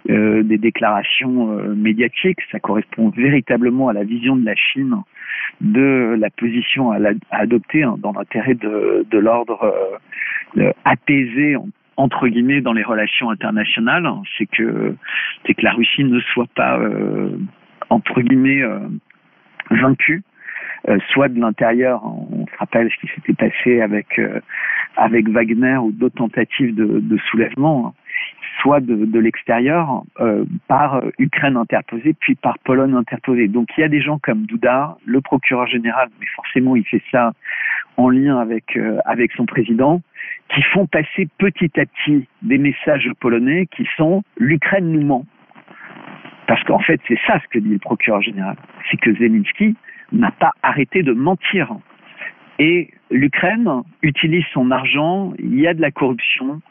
[0.10, 2.40] euh, des déclarations médiatiques.
[2.52, 4.96] Ça correspond véritablement à la vision de la Chine
[5.62, 6.98] de la position à,
[7.32, 10.00] adopter hein, dans l'intérêt de, de l'ordre
[10.84, 11.56] apaisé
[11.98, 14.08] entre guillemets dans les relations internationales.
[14.38, 14.96] C'est que
[15.46, 16.80] c'est que la Russie ne soit pas
[17.90, 18.64] entre guillemets
[19.70, 20.24] vaincue
[20.88, 24.40] euh, soit de l'intérieur, on se rappelle ce qui s'était passé avec euh,
[24.98, 27.94] avec Wagner ou d'autres tentatives de, soulèvement, hein,
[28.62, 33.48] soit de, l'extérieur euh, par Ukraine interposée, puis par Pologne interposée.
[33.48, 37.02] Donc il y a des gens comme Douda, le procureur général, mais forcément il fait
[37.12, 37.34] ça
[37.98, 40.02] en lien avec avec son président,
[40.54, 45.26] qui font passer petit à petit des messages polonais qui sont l'Ukraine nous ment.
[46.48, 48.56] Parce qu'en fait, c'est ça ce que dit le procureur général.
[48.90, 49.76] C'est que Zelensky
[50.12, 51.70] n'a pas arrêté de mentir.
[52.60, 53.70] Et l'Ukraine
[54.02, 56.62] utilise son argent, il y a de la corruption,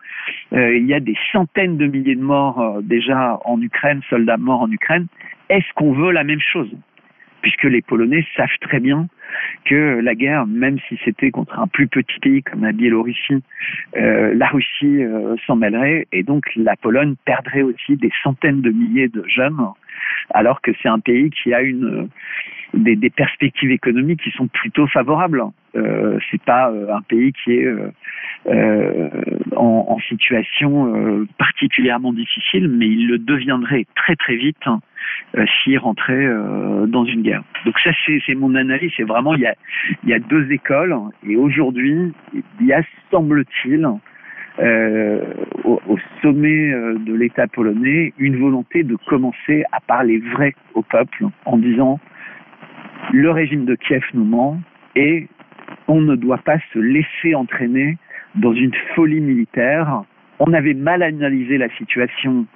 [0.52, 4.38] euh, il y a des centaines de milliers de morts euh, déjà en Ukraine, soldats
[4.38, 5.06] morts en Ukraine.
[5.50, 6.74] Est-ce qu'on veut la même chose?
[7.44, 9.06] Puisque les Polonais savent très bien
[9.66, 13.42] que la guerre, même si c'était contre un plus petit pays comme la Biélorussie,
[13.98, 18.70] euh, la Russie euh, s'en mêlerait et donc la Pologne perdrait aussi des centaines de
[18.70, 19.60] milliers de jeunes,
[20.30, 22.08] alors que c'est un pays qui a une
[22.72, 25.42] des, des, perspectives économiques qui sont plutôt favorables.
[25.76, 27.90] Euh, c'est pas euh, un pays qui est euh,
[28.46, 29.10] euh
[29.56, 34.80] en, situation euh, particulièrement difficile, mais il le deviendrait très très vite hein,
[35.62, 36.28] s'il rentrait
[36.86, 37.42] dans une guerre.
[37.64, 38.92] Donc ça c'est mon analyse.
[38.96, 39.40] C'est vraiment il
[40.04, 40.94] y a deux écoles
[41.26, 42.12] et aujourd'hui
[42.60, 43.88] il y a semble-t-il
[44.60, 45.20] euh,
[45.64, 51.56] au, sommet de l'État polonais une volonté de commencer à parler vrai au peuple en
[51.56, 51.98] disant
[53.12, 54.60] le régime de Kiev nous ment
[54.94, 55.26] et
[55.88, 57.98] on ne doit pas se laisser entraîner
[58.36, 60.02] dans une folie militaire.
[60.38, 62.46] On avait mal analysé la situation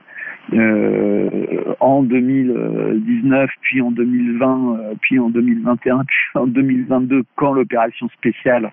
[0.55, 8.09] euh, en 2019, puis en 2020, euh, puis en 2021, puis en 2022, quand l'opération
[8.11, 8.73] spéciale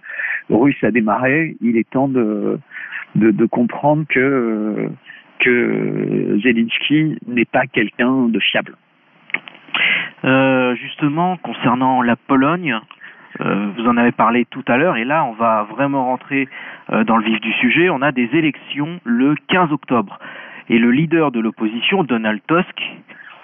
[0.49, 2.59] russe a démarré, il est temps de,
[3.51, 4.89] comprendre que,
[6.43, 8.75] Zelensky n'est pas quelqu'un de fiable.
[10.23, 12.79] Euh, justement, concernant la Pologne,
[13.39, 16.47] vous en avez parlé tout à l'heure, et là, on va vraiment rentrer
[16.91, 17.89] euh, dans le vif du sujet.
[17.89, 20.19] On a des élections le 15 octobre.
[20.69, 22.81] Et le leader de l'opposition, Donald Tusk,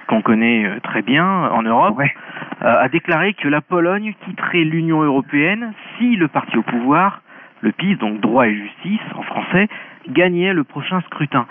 [0.08, 2.14] qu'on connaît euh, très bien en Europe, ouais.
[2.62, 7.22] euh, a déclaré que la Pologne quitterait l'Union européenne si le parti au pouvoir,
[7.62, 9.68] le PIS, donc droit et justice en français,
[10.10, 11.48] gagnait le prochain scrutin.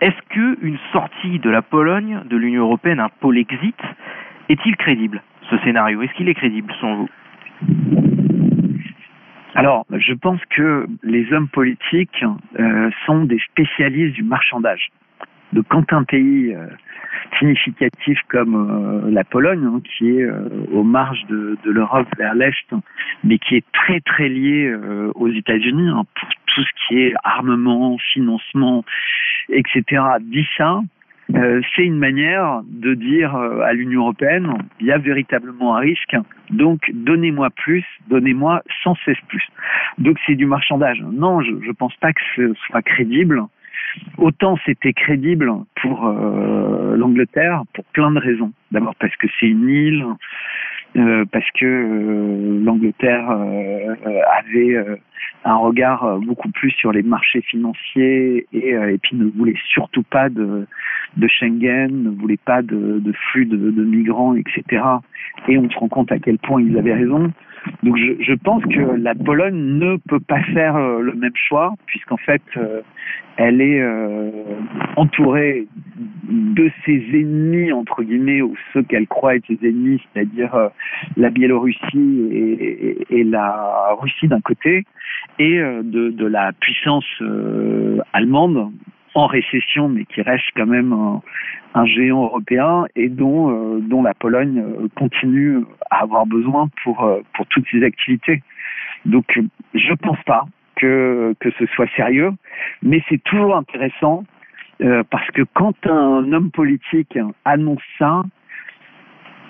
[0.00, 3.80] Est-ce que une sortie de la Pologne de l'Union européenne, un pôle exit,
[4.48, 6.02] est-il crédible ce scénario?
[6.02, 7.08] Est-ce qu'il est crédible selon vous?
[9.54, 12.24] Alors, je pense que les hommes politiques
[12.58, 14.88] euh, sont des spécialistes du marchandage.
[15.52, 16.66] Donc, quand un pays euh,
[17.38, 20.26] significatif comme euh, la Pologne, hein, qui est
[20.72, 22.74] aux marges de, l'Europe vers l'Est,
[23.24, 24.74] mais qui est très très lié
[25.14, 28.84] aux États-Unis hein, pour tout ce qui est armement, financement,
[29.50, 30.80] etc., dit ça,
[31.34, 36.16] c'est une manière de dire euh, à l'Union européenne, il y a véritablement un risque,
[36.50, 39.46] donc donnez-moi plus, donnez-moi sans cesse plus.
[39.98, 41.02] Donc c'est du marchandage.
[41.02, 43.42] Non, je ne pense pas que ce soit crédible.
[44.18, 48.52] Autant c'était crédible pour euh, l'Angleterre pour plein de raisons.
[48.70, 50.04] D'abord parce que c'est une île,
[50.96, 53.94] euh, parce que euh, l'Angleterre euh,
[54.38, 54.76] avait
[55.44, 60.28] un regard beaucoup plus sur les marchés financiers et, et, puis ne voulait surtout pas
[60.28, 60.66] de,
[61.16, 64.82] de Schengen, ne voulait pas de, de flux de, de, migrants, etc.
[65.48, 67.32] Et on se rend compte à quel point ils avaient raison.
[67.82, 72.16] Donc je, je pense que la Pologne ne peut pas faire le même choix, puisqu'en
[72.16, 72.42] fait,
[73.36, 74.30] elle est euh,
[74.96, 75.66] entourée
[76.28, 80.68] de ses ennemis, entre guillemets, ou ceux qu'elle croit être ses ennemis, c'est-à-dire euh,
[81.16, 82.28] la Biélorussie
[83.10, 84.84] et, la Russie d'un côté,
[85.38, 88.70] et euh, de, la puissance euh, allemande
[89.14, 90.92] en récession, mais qui reste quand même
[91.74, 94.62] un, géant européen et dont, euh, dont la Pologne
[94.96, 98.42] continue à avoir besoin pour, pour toutes ses activités.
[99.04, 99.38] Donc
[99.74, 100.44] je pense pas
[100.76, 102.32] que, que ce soit sérieux,
[102.82, 104.24] mais c'est toujours intéressant
[104.82, 108.22] euh, parce que quand un homme politique annonce ça,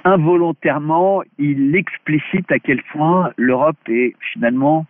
[0.05, 4.85] involontairement, il explicite à quel point l'Europe est finalement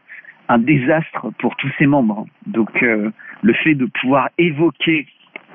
[0.48, 2.26] un désastre pour tous ses membres.
[2.46, 3.11] Donc euh,
[3.42, 5.07] le fait de pouvoir évoquer,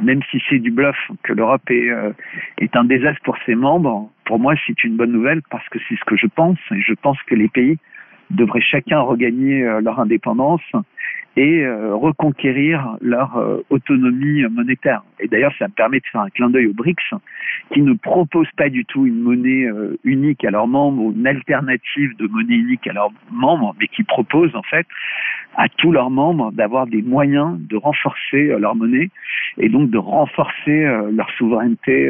[0.02, 2.12] même si c'est du bluff, que l'Europe euh,
[2.58, 5.95] est un désastre pour ses membres, pour moi c'est une bonne nouvelle parce que c'est
[5.95, 7.78] ce que je pense et je pense que les pays
[8.30, 10.62] devraient chacun regagner euh, leur indépendance
[11.36, 15.04] et euh, reconquérir leur euh, autonomie monétaire.
[15.20, 17.13] Et d'ailleurs, ça me permet de faire un clin d'œil aux BRICS,
[17.72, 19.68] qui ne proposent pas du tout une monnaie
[20.04, 24.04] unique à leurs membres ou une alternative de monnaie unique à leurs membres, mais qui
[24.04, 24.88] proposent en fait
[25.56, 29.10] à tous leurs membres d'avoir des moyens de renforcer leur monnaie
[29.58, 32.10] et donc de renforcer leur souveraineté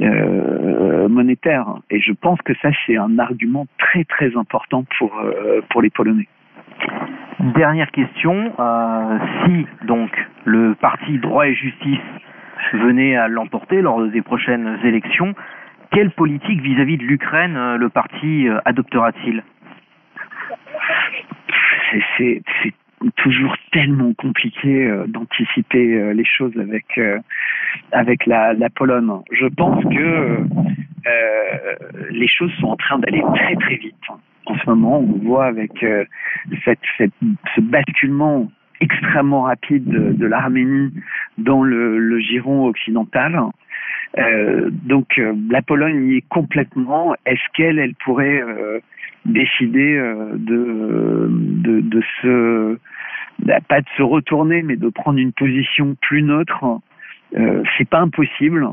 [0.00, 1.66] euh, monétaire.
[1.90, 5.90] Et je pense que ça, c'est un argument très très important pour, euh, pour les
[5.90, 6.28] Polonais.
[7.54, 10.10] Dernière question, euh, si donc
[10.44, 11.98] le parti droit et justice
[12.74, 15.34] venait à l'emporter lors des prochaines élections,
[15.90, 19.42] quelle politique vis-à-vis -vis de l'Ukraine le parti adoptera-t-il?
[22.16, 22.42] C'est
[23.16, 27.18] toujours tellement compliqué euh, d'anticiper euh, les choses avec euh,
[27.92, 29.10] avec la, Pologne.
[29.30, 30.38] Je pense que
[32.10, 33.94] les choses sont en train d'aller très très vite.
[34.46, 35.84] En ce moment, on voit avec
[36.64, 40.92] cette, ce basculement extrêmement rapide de, l'Arménie
[41.38, 43.40] dans le, giron occidental.
[44.84, 47.14] Donc la Pologne y est complètement.
[47.24, 48.42] Est-ce qu'elle, elle pourrait
[49.24, 49.96] décider
[50.34, 52.78] de, de, de se
[53.68, 56.64] pas de se retourner, mais de prendre une position plus neutre,
[57.36, 58.66] euh, c'est pas impossible.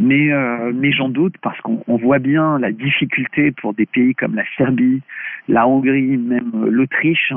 [0.00, 4.36] Mais, euh, mais j'en doute parce qu'on voit bien la difficulté pour des pays comme
[4.36, 5.02] la Serbie,
[5.48, 7.32] la Hongrie, même l'Autriche,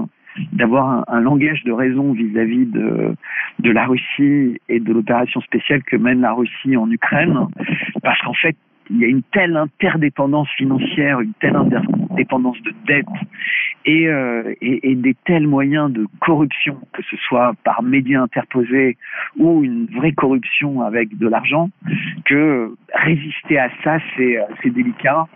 [0.53, 3.15] d'avoir un, langage de raison vis-à-vis de,
[3.59, 7.47] de la Russie et de l'opération spéciale que mène la Russie en Ukraine,
[8.03, 8.55] parce qu'en fait,
[8.91, 13.05] il y a une telle interdépendance financière, une telle interdépendance de dette
[13.85, 18.97] et, euh, et, et, des tels moyens de corruption, que ce soit par médias interposés
[19.37, 21.69] ou une vraie corruption avec de l'argent,
[22.25, 25.27] que résister à ça, c'est délicat.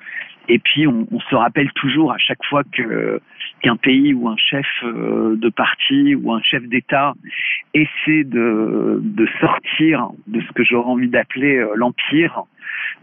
[0.47, 3.19] Et puis, on, on, se rappelle toujours à chaque fois que
[3.62, 7.13] qu'un pays ou un chef euh, de parti ou un chef d'État
[7.73, 12.43] essaie de, de sortir de ce que j'aurais envie d'appeler euh, l'empire,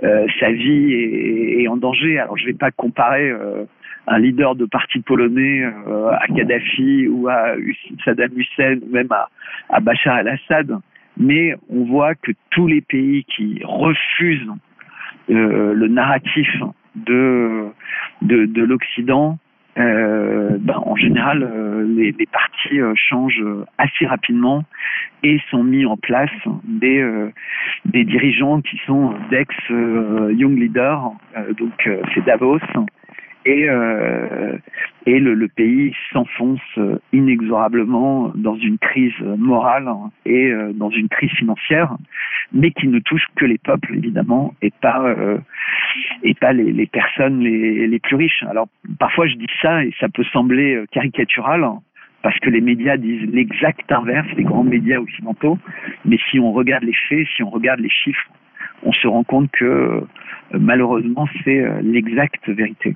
[0.05, 2.18] euh, sa vie est, est, en danger.
[2.18, 3.64] Alors, je ne vais pas comparer euh,
[4.07, 7.55] un leader de parti polonais euh, à Kadhafi ou à
[8.05, 9.09] Saddam Hussein, même
[9.71, 10.77] à, Bachar el-Assad,
[11.17, 14.51] mais on voit que tous les pays qui refusent
[15.29, 16.49] le narratif
[16.97, 17.69] de,
[18.23, 19.38] de, de l'Occident
[19.79, 23.43] euh, ben, en général, euh, les, partis euh, changent
[23.79, 24.65] assez rapidement
[25.23, 26.31] et sont mis en place
[26.65, 27.03] des,
[27.87, 31.12] des dirigeants qui sont d'ex-young leaders.
[31.57, 32.59] donc, c'est Davos,
[33.44, 34.57] et, euh,
[35.07, 36.61] le, pays s'enfonce
[37.12, 39.88] inexorablement dans une crise morale
[40.24, 41.96] et euh, dans une crise financière,
[42.52, 45.38] mais qui ne touche que les peuples évidemment et pas euh,
[46.22, 48.44] et pas les, les personnes les, les, plus riches.
[48.48, 51.64] Alors parfois je dis ça et ça peut sembler caricatural
[52.22, 55.59] parce que les médias disent l'exact inverse, les grands médias occidentaux,
[56.05, 58.28] mais si on regarde les faits, si on regarde les chiffres,
[58.83, 60.03] on se rend compte que
[60.53, 62.95] malheureusement, c'est euh, l'exacte vérité.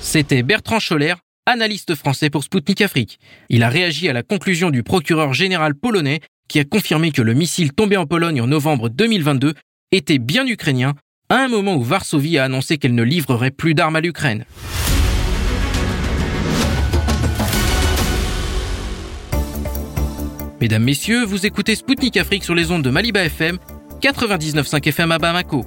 [0.00, 1.14] C'était Bertrand Scholler,
[1.46, 3.18] analyste français pour Sputnik Afrique.
[3.48, 7.34] Il a réagi à la conclusion du procureur général polonais qui a confirmé que le
[7.34, 9.54] missile tombé en Pologne en novembre 2022
[9.90, 10.94] était bien ukrainien,
[11.28, 14.44] à un moment où Varsovie a annoncé qu'elle ne livrerait plus d'armes à l'Ukraine.
[20.62, 23.58] Mesdames, Messieurs, vous écoutez Spoutnik Afrique sur les ondes de Maliba FM
[24.00, 25.64] 99.5 FM à Bamako.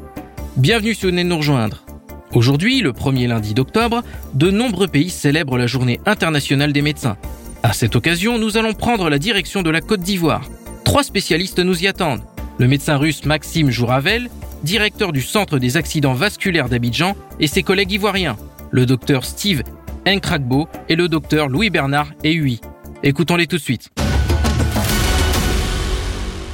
[0.56, 1.84] Bienvenue si vous venez de nous rejoindre.
[2.32, 4.04] Aujourd'hui, le premier lundi d'octobre,
[4.36, 7.18] de nombreux pays célèbrent la journée internationale des médecins.
[7.62, 10.50] À cette occasion, nous allons prendre la direction de la Côte d'Ivoire.
[10.86, 12.24] Trois spécialistes nous y attendent.
[12.58, 14.30] Le médecin russe Maxime Jouravel,
[14.64, 18.38] directeur du Centre des accidents vasculaires d'Abidjan, et ses collègues ivoiriens,
[18.72, 19.62] le docteur Steve
[20.08, 22.62] Nkrakbo et le docteur Louis-Bernard Ehui.
[23.04, 23.92] Écoutons-les tout de suite.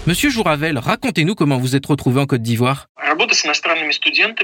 [0.07, 2.87] Monsieur Jouravel, racontez-nous comment vous êtes retrouvé en Côte d'Ivoire.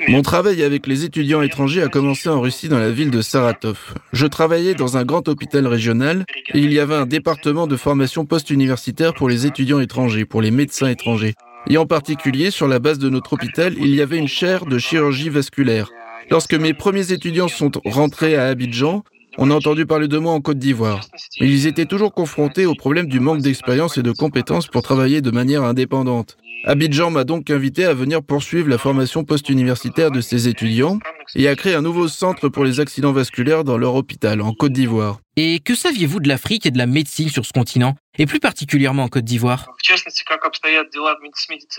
[0.08, 3.96] Mon travail avec les étudiants étrangers a commencé en Russie dans la ville de Saratov.
[4.13, 8.24] Je travaillais dans un grand hôpital régional et il y avait un département de formation
[8.24, 11.34] post-universitaire pour les étudiants étrangers, pour les médecins étrangers.
[11.67, 14.78] Et en particulier, sur la base de notre hôpital, il y avait une chaire de
[14.78, 15.89] chirurgie vasculaire.
[16.30, 19.04] Lorsque mes premiers étudiants sont rentrés à Abidjan,
[19.38, 21.02] on a entendu parler de moi en Côte d'Ivoire,
[21.39, 25.21] mais ils étaient toujours confrontés au problème du manque d'expérience et de compétences pour travailler
[25.21, 26.38] de manière indépendante.
[26.65, 31.00] Abidjan m'a donc invité à venir poursuivre la formation post-universitaire de ses étudiants
[31.36, 34.73] et à créer un nouveau centre pour les accidents vasculaires dans leur hôpital en Côte
[34.73, 35.19] d'Ivoire.
[35.36, 39.04] Et que saviez-vous de l'Afrique et de la médecine sur ce continent, et plus particulièrement
[39.04, 39.67] en Côte d'Ivoire?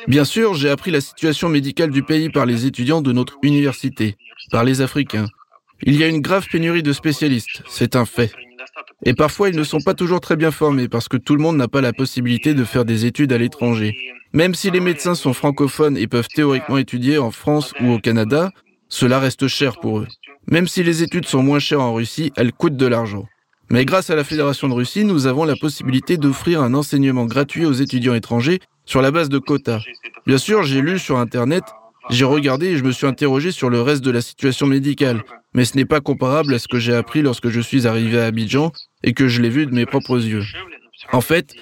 [0.06, 4.16] Bien sûr, j'ai appris la situation médicale du pays par les étudiants de notre université,
[4.52, 5.26] par les Africains.
[5.82, 8.32] Il y a une grave pénurie de spécialistes, c'est un fait.
[9.04, 11.56] Et parfois, ils ne sont pas toujours très bien formés parce que tout le monde
[11.56, 13.96] n'a pas la possibilité de faire des études à l'étranger.
[14.32, 18.50] Même si les médecins sont francophones et peuvent théoriquement étudier en France ou au Canada,
[18.88, 20.08] cela reste cher pour eux.
[20.50, 23.26] Même si les études sont moins chères en Russie, elles coûtent de l'argent.
[23.70, 27.66] Mais grâce à la Fédération de Russie, nous avons la possibilité d'offrir un enseignement gratuit
[27.66, 29.82] aux étudiants étrangers sur la base de quotas.
[30.26, 31.64] Bien sûr, j'ai lu sur Internet,
[32.10, 35.22] j'ai regardé et je me suis interrogé sur le reste de la situation médicale
[35.54, 38.26] mais ce n'est pas comparable à ce que j'ai appris lorsque je suis arrivé à
[38.26, 40.44] Abidjan et que je l'ai vu de mes propres yeux.
[41.12, 41.54] En fait,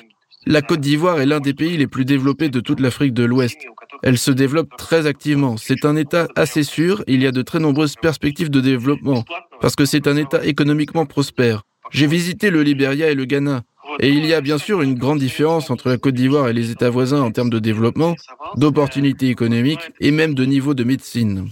[0.47, 3.59] la Côte d'Ivoire est l'un des pays les plus développés de toute l'Afrique de l'Ouest.
[4.03, 5.57] Elle se développe très activement.
[5.57, 7.03] C'est un État assez sûr.
[7.07, 9.25] Il y a de très nombreuses perspectives de développement
[9.61, 11.63] parce que c'est un État économiquement prospère.
[11.91, 13.63] J'ai visité le Libéria et le Ghana.
[14.01, 16.71] Et il y a bien sûr une grande différence entre la Côte d'Ivoire et les
[16.71, 18.15] États voisins en termes de développement,
[18.57, 21.49] d'opportunités économiques et même de niveau de médecine.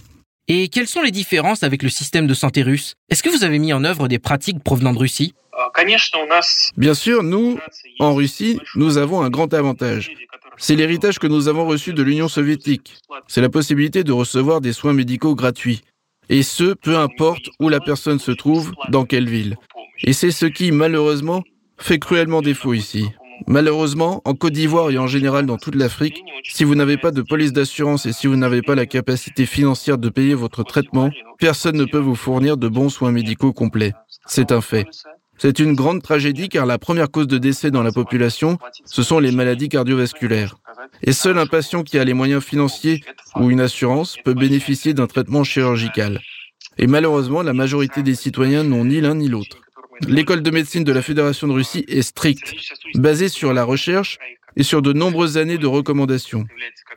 [0.47, 2.95] Et quelles sont les différences avec le système de santé russe?
[3.09, 5.35] Est-ce que vous avez mis en œuvre des pratiques provenant de Russie?
[6.77, 7.59] Bien sûr, nous,
[7.99, 10.11] en Russie, nous avons un grand avantage.
[10.57, 12.99] C'est l'héritage que nous avons reçu de l'Union soviétique.
[13.27, 15.83] C'est la possibilité de recevoir des soins médicaux gratuits.
[16.29, 19.57] Et ce, peu importe où la personne se trouve, dans quelle ville.
[20.03, 21.43] Et c'est ce qui, malheureusement,
[21.79, 23.09] fait cruellement défaut ici.
[23.47, 27.21] Malheureusement, en Côte d'Ivoire et en général dans toute l'Afrique, si vous n'avez pas de
[27.21, 31.77] police d'assurance et si vous n'avez pas la capacité financière de payer votre traitement, personne
[31.77, 33.93] ne peut vous fournir de bons soins médicaux complets.
[34.27, 34.87] C'est un fait.
[35.37, 39.19] C'est une grande tragédie car la première cause de décès dans la population, ce sont
[39.19, 40.57] les maladies cardiovasculaires.
[41.03, 43.03] Et seul un patient qui a les moyens financiers
[43.37, 46.21] ou une assurance peut bénéficier d'un traitement chirurgical.
[46.79, 49.64] Et malheureusement, la majorité des citoyens n'ont ni l'un ni l'autre.
[50.09, 52.55] L'école de médecine de la Fédération de Russie est stricte,
[52.95, 54.19] basée sur la recherche
[54.57, 56.45] et sur de nombreuses années de recommandations.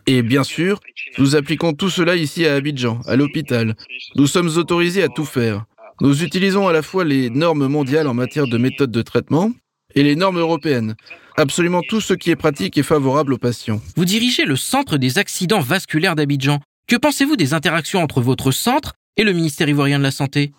[0.06, 0.80] Et bien sûr,
[1.18, 3.76] nous appliquons tout cela ici à Abidjan, à l'hôpital.
[4.16, 5.66] Nous sommes autorisés à tout faire.
[6.00, 9.52] Nous utilisons à la fois les normes mondiales en matière de méthodes de traitement
[9.96, 10.96] et les normes européennes.
[11.38, 13.82] Absolument tout ce qui est pratique et favorable aux patients.
[13.96, 16.60] Vous dirigez le Centre des accidents vasculaires d'Abidjan.
[16.88, 20.52] Que pensez-vous des interactions entre votre centre et le ministère ivoirien de la Santé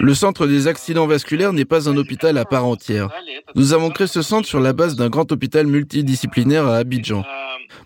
[0.00, 3.08] Le centre des accidents vasculaires n'est pas un hôpital à part entière.
[3.54, 7.24] Nous avons créé ce centre sur la base d'un grand hôpital multidisciplinaire à Abidjan.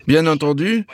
[0.07, 0.85] Bien entendu,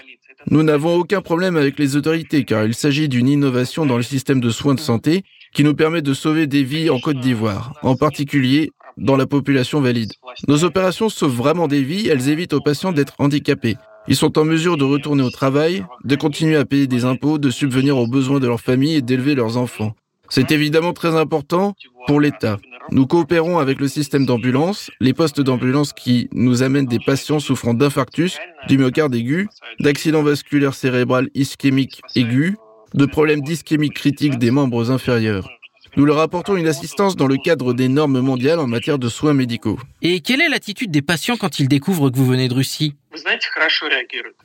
[0.52, 4.40] nous n'avons aucun problème avec les autorités car il s'agit d'une innovation dans le système
[4.40, 5.24] de soins de santé
[5.54, 9.82] qui nous permet de sauver des vies en Côte d'Ivoire, en particulier dans la population
[9.82, 10.14] valide.
[10.48, 13.78] Nos opérations sauvent vraiment des vies, elles évitent aux patients d'être handicapés.
[14.08, 17.50] Ils sont en mesure de retourner au travail, de continuer à payer des impôts, de
[17.50, 19.96] subvenir aux besoins de leur famille et d'élever leurs enfants.
[20.30, 21.76] C'est évidemment très important
[22.08, 22.58] pour l'État.
[22.92, 27.74] Nous coopérons avec le système d'ambulance, les postes d'ambulance qui nous amènent des patients souffrant
[27.74, 28.38] d'infarctus,
[28.68, 29.48] du myocarde aigu,
[29.80, 32.56] d'accidents vasculaires cérébral ischémiques aigus,
[32.94, 35.50] de problèmes d'ischémie critiques des membres inférieurs.
[35.98, 39.34] Nous leur apportons une assistance dans le cadre des normes mondiales en matière de soins
[39.34, 39.80] médicaux.
[40.02, 42.96] Et quelle est l'attitude des patients quand ils découvrent que vous venez de Russie?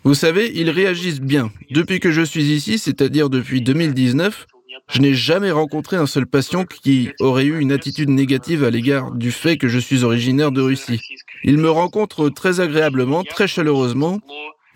[0.05, 1.51] Vous savez, ils réagissent bien.
[1.71, 4.47] Depuis que je suis ici, c'est-à-dire depuis 2019,
[4.93, 9.13] je n'ai jamais rencontré un seul patient qui aurait eu une attitude négative à l'égard
[9.13, 11.01] du fait que je suis originaire de Russie.
[11.43, 14.21] Ils me rencontrent très agréablement, très chaleureusement.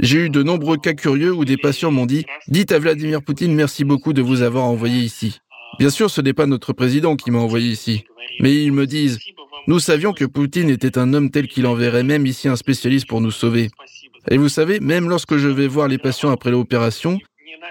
[0.01, 3.55] J'ai eu de nombreux cas curieux où des patients m'ont dit⁇ Dites à Vladimir Poutine
[3.55, 5.41] merci beaucoup de vous avoir envoyé ici⁇
[5.79, 8.05] Bien sûr, ce n'est pas notre président qui m'a envoyé ici.
[8.41, 9.19] Mais ils me disent,
[9.67, 13.21] nous savions que Poutine était un homme tel qu'il enverrait même ici un spécialiste pour
[13.21, 13.71] nous sauver.
[14.31, 17.19] Et vous savez, même lorsque je vais voir les patients après l'opération,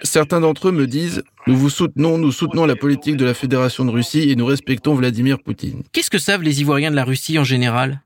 [0.03, 3.85] certains d'entre eux me disent, nous vous soutenons, nous soutenons la politique de la Fédération
[3.85, 5.83] de Russie et nous respectons Vladimir Poutine.
[5.91, 8.01] Qu'est-ce que savent les Ivoiriens de la Russie en général?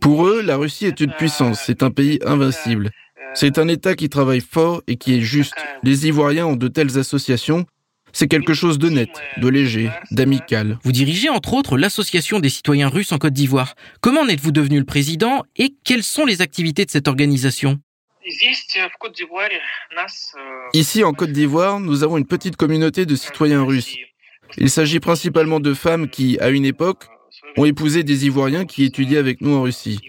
[0.00, 2.90] Pour eux, la Russie est une puissance, c'est un pays invincible.
[3.34, 5.54] C'est un État qui travaille fort et qui est juste.
[5.82, 7.66] Les Ivoiriens ont de telles associations.
[8.12, 10.78] C'est quelque chose de net, de léger, d'amical.
[10.82, 13.74] Vous dirigez entre autres l'Association des citoyens russes en Côte d'Ivoire.
[14.00, 17.78] Comment en êtes-vous devenu le président et quelles sont les activités de cette organisation?
[20.72, 23.96] Ici en Côte d'Ivoire, nous avons une petite communauté de citoyens russes.
[24.58, 27.06] Il s'agit principalement de femmes qui, à une époque,
[27.56, 30.00] ont épousé des Ivoiriens qui étudiaient avec nous en Russie.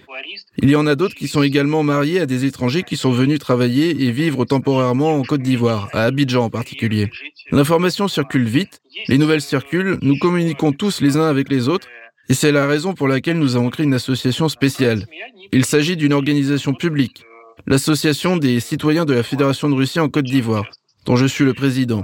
[0.58, 3.40] Il y en a d'autres qui sont également mariés à des étrangers qui sont venus
[3.40, 7.10] travailler et vivre temporairement en Côte d'Ivoire, à Abidjan en particulier.
[7.52, 11.88] L'information circule vite, les nouvelles circulent, nous communiquons tous les uns avec les autres,
[12.30, 15.06] et c'est la raison pour laquelle nous avons créé une association spéciale.
[15.52, 17.24] Il s'agit d'une organisation publique,
[17.68, 20.66] l'association des citoyens de la Fédération de Russie en Côte d'Ivoire,
[21.06, 22.04] dont je suis le président.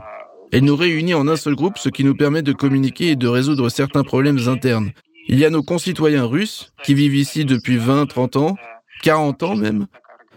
[0.51, 3.27] Elle nous réunit en un seul groupe, ce qui nous permet de communiquer et de
[3.27, 4.91] résoudre certains problèmes internes,
[5.27, 8.57] il y a nos concitoyens russes qui vivent ici depuis 20, 30 ans,
[9.03, 9.87] 40 ans même.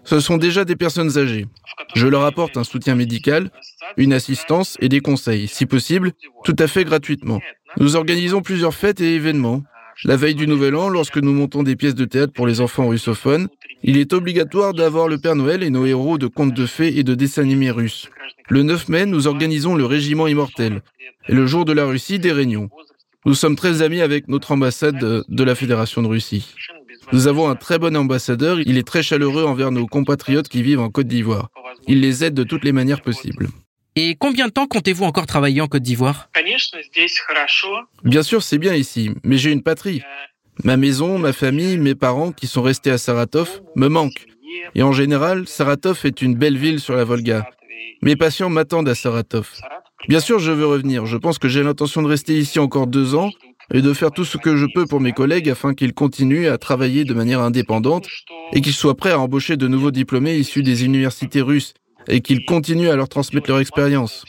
[0.05, 1.47] Ce sont déjà des personnes âgées.
[1.95, 3.51] Je leur apporte un soutien médical,
[3.97, 6.13] une assistance et des conseils, si possible,
[6.45, 7.41] tout à fait gratuitement.
[7.79, 9.63] Nous organisons plusieurs fêtes et événements.
[10.05, 12.89] La veille du Nouvel An, lorsque nous montons des pièces de théâtre pour les enfants
[12.89, 13.49] russophones,
[13.83, 17.05] il est obligatoire d'avoir le Père Noël et nos héros de contes de fées et
[17.05, 18.09] de dessins animés russes.
[18.49, 20.83] Le 9 mai, nous organisons le Régiment Immortel.
[21.29, 22.71] Et le jour de la Russie, des réunions.
[23.27, 26.55] Nous sommes très amis avec notre ambassade de la Fédération de Russie.
[27.13, 30.81] Nous avons un très bon ambassadeur, il est très chaleureux envers nos compatriotes qui vivent
[30.81, 31.51] en Côte d'Ivoire.
[31.87, 33.49] Il les aide de toutes les manières possibles.
[33.95, 36.31] Et combien de temps comptez-vous encore travailler en Côte d'Ivoire?
[38.05, 40.03] Bien sûr, c'est bien ici, mais j'ai une patrie.
[40.65, 44.27] Ma maison, ma famille, mes parents qui sont restés à Saratov me manquent.
[44.75, 47.47] Et en général, Saratov est une belle ville sur la Volga.
[48.01, 49.51] Mes patients m'attendent à Saratov.
[50.09, 51.07] Bien sûr, je veux revenir.
[51.07, 53.31] Je pense que j'ai l'intention de rester ici encore deux ans
[53.73, 56.59] et de faire tout ce que je peux pour mes collègues afin qu'ils continuent à
[56.59, 58.07] travailler de manière indépendante
[58.53, 61.75] et qu'ils soient prêts à embaucher de nouveaux diplômés issus des universités russes
[62.09, 64.25] et qu'ils continuent à leur transmettre leur expérience.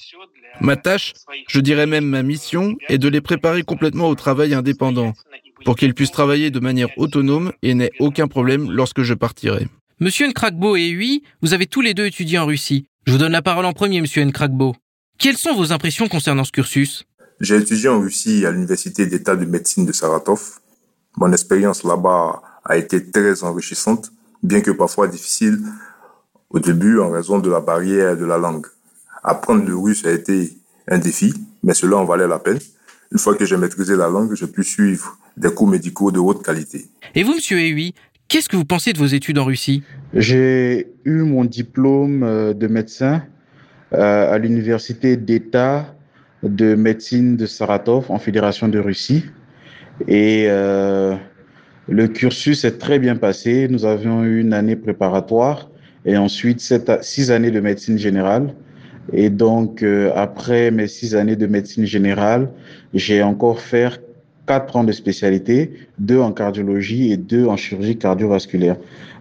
[0.60, 1.14] Ma tâche,
[1.48, 5.14] je dirais même ma mission, est de les préparer complètement au travail indépendant.
[5.64, 9.68] pour qu'ils puissent travailler de manière autonome et n'aient aucun problème lorsque je partirai.
[10.00, 12.88] Monsieur Nkrakbo et Hui, vous avez tous les deux étudié en Russie.
[13.06, 14.76] Je vous donne la parole en premier, monsieur Nkrakbo.
[15.22, 17.06] Quelles sont vos impressions concernant ce cursus?
[17.40, 20.60] J'ai étudié en Russie à l'Université d'État de médecine de Saratov.
[21.16, 24.12] Mon expérience là-bas a été très enrichissante,
[24.42, 25.60] bien que parfois difficile
[26.50, 28.66] au début en raison de la barrière de la langue.
[29.24, 30.58] Apprendre le russe a été
[30.88, 32.58] un défi, mais cela en valait la peine.
[33.12, 36.44] Une fois que j'ai maîtrisé la langue, j'ai pu suivre des cours médicaux de haute
[36.44, 36.88] qualité.
[37.14, 37.94] Et vous, monsieur Ehui,
[38.28, 39.84] qu'est-ce que vous pensez de vos études en Russie?
[40.16, 43.22] J'ai eu mon diplôme euh, de médecin
[43.92, 45.94] à l'université d'État
[46.44, 49.26] de médecine de Saratov en Fédération de Russie.
[50.08, 51.16] Et euh,
[51.88, 53.68] le cursus est très bien passé.
[53.70, 55.70] Nous avions eu une année préparatoire
[56.06, 56.62] et ensuite
[57.02, 58.54] six années de médecine générale.
[59.14, 62.50] Et donc, euh, après mes six années de médecine générale,
[62.94, 64.02] j'ai encore fait
[64.48, 68.78] quatre ans de spécialité, deux en cardiologie et deux en chirurgie cardiovasculaire.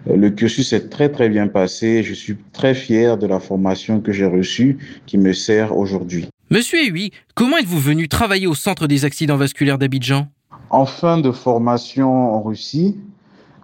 [0.08, 2.02] Euh, le cursus est très, très bien passé.
[2.02, 6.28] Je suis très fier de la formation que j'ai reçue qui me sert aujourd'hui.
[6.50, 10.26] Monsieur Ewi, comment êtes-vous venu travailler au Centre des accidents vasculaires d'Abidjan?
[10.70, 12.96] En fin de formation en Russie,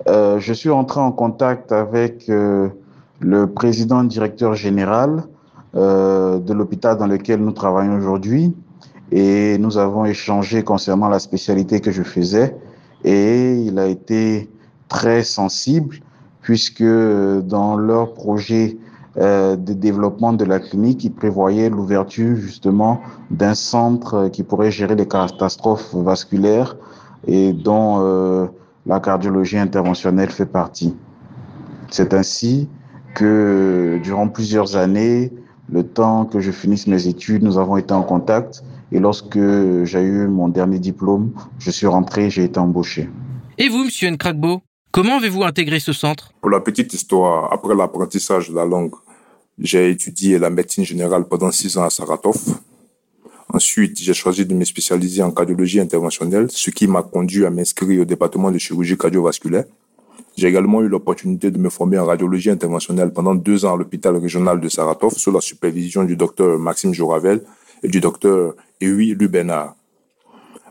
[0.08, 2.68] euh, je suis entré en contact avec euh,
[3.20, 5.24] le président directeur général
[5.74, 8.54] euh, de l'hôpital dans lequel nous travaillons aujourd'hui
[9.12, 12.56] et nous avons échangé concernant la spécialité que je faisais
[13.04, 14.50] et il a été
[14.88, 15.96] très sensible
[16.40, 18.78] puisque dans leur projet
[19.18, 23.00] euh, de développement de la clinique, ils prévoyaient l'ouverture justement
[23.30, 26.76] d'un centre qui pourrait gérer les catastrophes vasculaires
[27.26, 28.46] et dont euh,
[28.84, 30.94] la cardiologie interventionnelle fait partie.
[31.90, 32.68] C'est ainsi
[33.14, 35.32] que durant plusieurs années,
[35.72, 38.62] le temps que je finisse mes études, nous avons été en contact.
[38.92, 39.38] Et lorsque
[39.84, 43.08] j'ai eu mon dernier diplôme, je suis rentré, j'ai été embauché.
[43.58, 44.62] Et vous, monsieur Nkrakbo,
[44.92, 46.32] comment avez-vous intégré ce centre?
[46.40, 48.94] Pour la petite histoire, après l'apprentissage de la langue,
[49.58, 52.36] j'ai étudié la médecine générale pendant six ans à Saratov.
[53.48, 58.02] Ensuite, j'ai choisi de me spécialiser en cardiologie interventionnelle, ce qui m'a conduit à m'inscrire
[58.02, 59.64] au département de chirurgie cardiovasculaire.
[60.36, 64.16] J'ai également eu l'opportunité de me former en radiologie interventionnelle pendant deux ans à l'hôpital
[64.16, 67.40] régional de Saratov sous la supervision du docteur Maxime Jouravel
[67.82, 69.76] et du docteur Ewi Lubenard.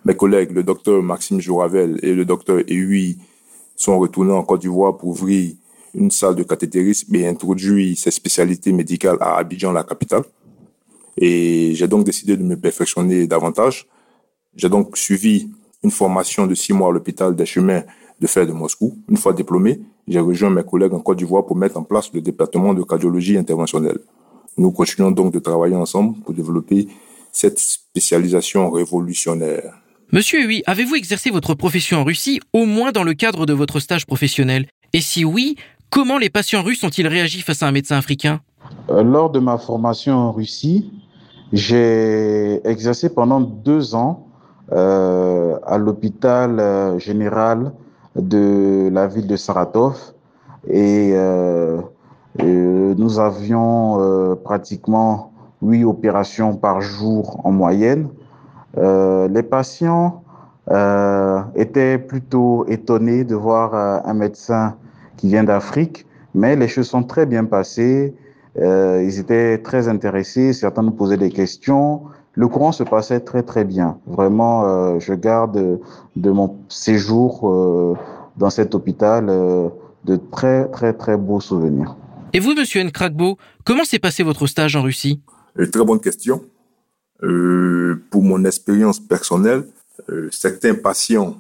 [0.06, 3.18] Mes collègues, le docteur Maxime Jouravel et le docteur Ewi,
[3.76, 5.54] sont retournés en Côte d'Ivoire pour ouvrir
[5.94, 10.24] une salle de cathétérisme et introduire ces spécialités médicales à Abidjan, la capitale.
[11.18, 13.88] Et j'ai donc décidé de me perfectionner davantage.
[14.56, 15.50] J'ai donc suivi
[15.84, 17.84] une formation de six mois à l'hôpital des chemins
[18.20, 18.98] de fer de Moscou.
[19.10, 22.22] Une fois diplômé, j'ai rejoint mes collègues en Côte d'Ivoire pour mettre en place le
[22.22, 24.00] département de cardiologie interventionnelle.
[24.58, 26.88] Nous continuons donc de travailler ensemble pour développer
[27.32, 29.74] cette spécialisation révolutionnaire.
[30.14, 33.80] Monsieur oui, avez-vous exercé votre profession en Russie au moins dans le cadre de votre
[33.80, 34.68] stage professionnel?
[34.94, 35.58] Et si oui,
[35.90, 38.40] comment les patients russes ont-ils réagi face à un médecin africain?
[38.90, 40.90] Euh, Lors de ma formation en Russie,
[41.52, 44.28] j'ai exercé pendant deux ans
[44.72, 47.74] euh, à l'hôpital euh, général
[48.16, 50.14] de la ville de Saratov
[50.70, 51.82] et euh
[52.44, 55.32] nous avions euh, pratiquement
[55.62, 58.10] huit opérations par jour en moyenne.
[58.78, 60.22] Euh, les patients
[61.56, 64.76] étaient plutôt étonnés de voir un médecin
[65.16, 68.16] qui vient d'Afrique, mais les choses sont très bien passées.
[68.58, 72.02] ils étaient très intéressés, certains nous posaient des questions.
[72.36, 73.98] Le courant se passait très très bien.
[74.08, 75.80] Vraiment, euh, je garde
[76.16, 77.96] de mon séjour euh,
[78.36, 79.70] dans cet hôpital euh,
[80.04, 81.96] de très très très beaux souvenirs.
[82.36, 85.22] Et vous, Monsieur Nkrakbo, comment s'est passé votre stage en Russie?
[85.72, 86.44] Très bonne question.
[87.22, 89.66] pour mon expérience personnelle,
[90.32, 91.40] certains patients,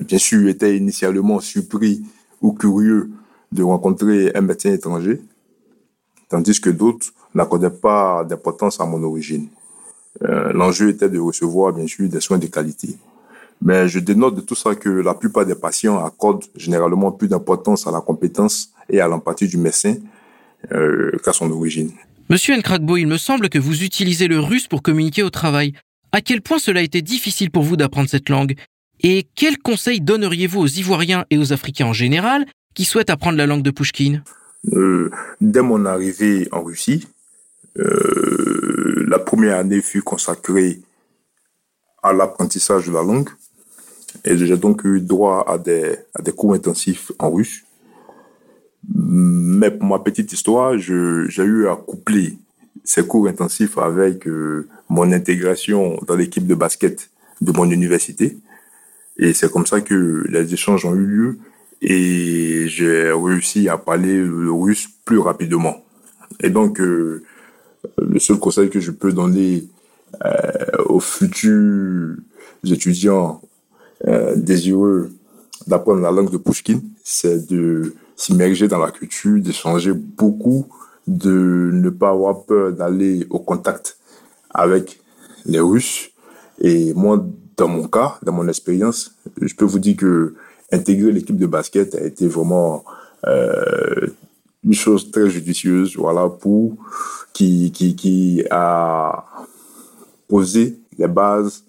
[0.00, 2.02] bien sûr, étaient initialement surpris
[2.40, 3.10] ou curieux
[3.52, 5.20] de rencontrer un médecin étranger,
[6.30, 9.48] tandis que d'autres n'accordaient pas d'importance à mon origine.
[10.22, 12.96] Euh, l'enjeu était de recevoir, bien sûr, des soins de qualité.
[13.62, 17.86] Mais je dénote de tout ça que la plupart des patients accordent généralement plus d'importance
[17.86, 19.96] à la compétence et à l'empathie du médecin
[20.72, 21.90] euh, qu'à son origine.
[22.28, 25.74] Monsieur Nkrakbo, il me semble que vous utilisez le russe pour communiquer au travail.
[26.12, 28.56] À quel point cela a été difficile pour vous d'apprendre cette langue?
[29.02, 33.46] Et quels conseils donneriez-vous aux Ivoiriens et aux Africains en général qui souhaitent apprendre la
[33.46, 34.22] langue de Pushkin
[34.72, 37.06] euh, Dès mon arrivée en Russie,
[37.78, 40.80] euh, la première année fut consacrée
[42.02, 43.28] à l'apprentissage de la langue.
[44.24, 47.64] Et j'ai donc eu droit à des, à des cours intensifs en russe.
[48.94, 52.38] Mais pour ma petite histoire, j'ai eu à coupler
[52.84, 57.10] ces cours intensifs avec euh, mon intégration dans l'équipe de basket
[57.40, 58.38] de mon université.
[59.18, 61.38] Et c'est comme ça que les échanges ont eu lieu
[61.82, 65.84] et j'ai réussi à parler le russe plus rapidement.
[66.42, 67.22] Et donc, euh,
[67.98, 69.64] le seul conseil que je peux donner
[70.24, 72.16] euh, aux futurs
[72.64, 73.40] étudiants
[74.36, 75.10] désireux
[75.66, 80.66] d'apprendre la langue de Pushkin, c'est de s'immerger dans la culture, d'échanger beaucoup,
[81.06, 83.98] de ne pas avoir peur d'aller au contact
[84.50, 85.00] avec
[85.44, 86.10] les Russes.
[86.60, 87.24] Et moi,
[87.56, 90.34] dans mon cas, dans mon expérience, je peux vous dire que
[90.72, 92.84] intégrer l'équipe de basket a été vraiment
[93.26, 94.08] euh,
[94.64, 96.74] une chose très judicieuse, voilà, pour
[97.32, 99.24] qui, qui, qui a
[100.28, 101.62] posé les bases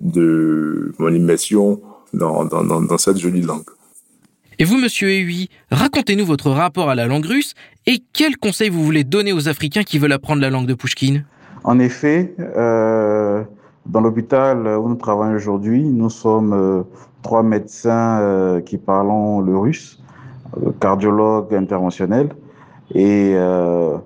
[0.00, 1.80] de mon immersion
[2.14, 3.64] dans, dans, dans, dans cette jolie langue.
[4.58, 7.54] Et vous, monsieur Eui, racontez-nous votre rapport à la langue russe
[7.86, 11.22] et quels conseils vous voulez donner aux Africains qui veulent apprendre la langue de Pushkin
[11.64, 13.42] En effet, euh,
[13.86, 16.82] dans l'hôpital où nous travaillons aujourd'hui, nous sommes euh,
[17.22, 19.98] trois médecins euh, qui parlons le russe,
[20.58, 22.28] euh, cardiologues interventionnels,
[22.94, 23.96] et euh,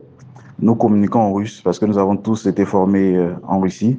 [0.60, 3.98] nous communiquons en russe parce que nous avons tous été formés euh, en Russie.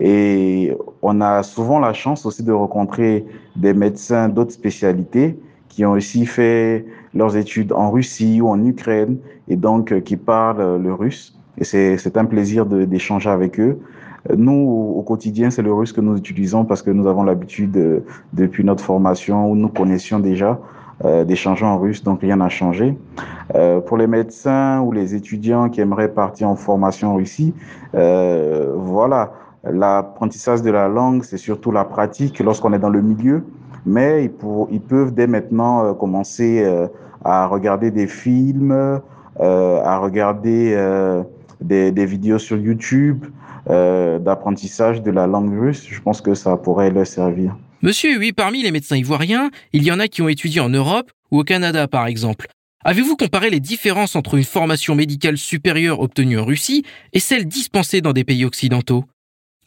[0.00, 3.24] Euh, et on a souvent la chance aussi de rencontrer
[3.56, 5.38] des médecins d'autres spécialités
[5.68, 9.18] qui ont aussi fait leurs études en Russie ou en Ukraine
[9.48, 11.38] et donc euh, qui parlent le russe.
[11.58, 13.80] Et c'est un plaisir d'échanger avec eux.
[14.36, 18.00] Nous, au quotidien, c'est le russe que nous utilisons parce que nous avons l'habitude, euh,
[18.32, 20.60] depuis notre formation, où nous connaissions déjà
[21.04, 22.98] euh, d'échanger en russe, donc rien n'a changé.
[23.54, 27.54] Euh, pour les médecins ou les étudiants qui aimeraient partir en formation en Russie,
[27.94, 29.32] euh, voilà,
[29.64, 33.44] l'apprentissage de la langue, c'est surtout la pratique lorsqu'on est dans le milieu,
[33.86, 34.24] mais
[34.70, 36.86] ils, peuvent dès maintenant euh, commencer euh,
[37.24, 40.76] à regarder des films, euh, à regarder
[41.60, 43.24] des, vidéos sur YouTube
[43.66, 45.86] d'apprentissage de la langue russe.
[45.90, 47.56] Je pense que ça pourrait leur servir.
[47.82, 51.10] Monsieur, oui, parmi les médecins ivoiriens, il y en a qui ont étudié en Europe
[51.30, 52.46] ou au Canada, par exemple.
[52.84, 58.00] Avez-vous comparé les différences entre une formation médicale supérieure obtenue en Russie et celle dispensée
[58.00, 59.04] dans des pays occidentaux?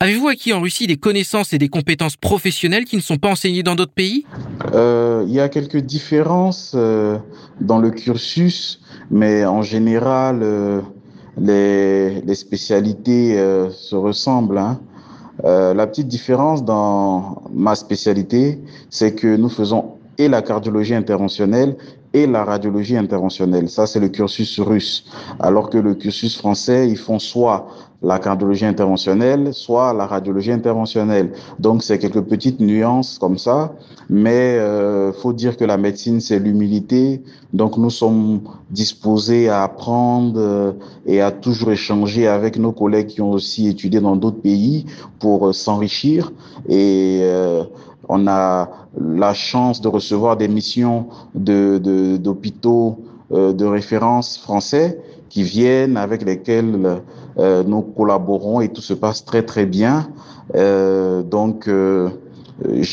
[0.02, 3.62] Avez-vous acquis en Russie des connaissances et des compétences professionnelles qui ne sont pas enseignées
[3.62, 4.26] dans d'autres pays?
[4.74, 7.20] Euh, Il y a quelques différences euh,
[7.60, 8.82] dans le cursus,
[9.12, 10.82] mais en général, euh,
[11.38, 13.36] les, spécialités
[13.70, 14.58] se ressemblent.
[14.58, 14.80] Hein.
[15.44, 21.76] La petite différence dans ma spécialité, c'est que nous faisons et la cardiologie interventionnelle
[22.14, 23.70] et la radiologie interventionnelle.
[23.70, 25.06] Ça, c'est le cursus russe.
[25.40, 27.68] Alors que le cursus français, ils font soit
[28.04, 31.34] la cardiologie interventionnelle, soit la radiologie interventionnelle.
[31.60, 33.74] Donc, c'est quelques petites nuances comme ça.
[34.10, 37.22] Mais euh, faut dire que la médecine, c'est l'humilité.
[37.54, 38.42] Donc, nous sommes
[38.72, 40.72] disposés à apprendre euh,
[41.06, 44.86] et à toujours échanger avec nos collègues qui ont aussi étudié dans d'autres pays
[45.20, 46.32] pour euh, s'enrichir.
[46.68, 47.64] Et euh,
[48.10, 53.00] on a la chance de recevoir des missions d'hôpitaux
[53.30, 55.00] de, de référence français
[55.32, 57.02] qui viennent, avec lesquels
[57.40, 60.10] euh, nous collaborons et tout se passe très très bien.
[60.56, 62.10] Euh, donc, euh,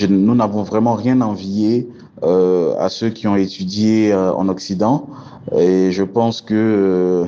[0.08, 1.88] nous n'avons vraiment rien envié
[2.22, 5.08] à ceux qui ont étudié en Occident.
[5.56, 7.26] Et je pense que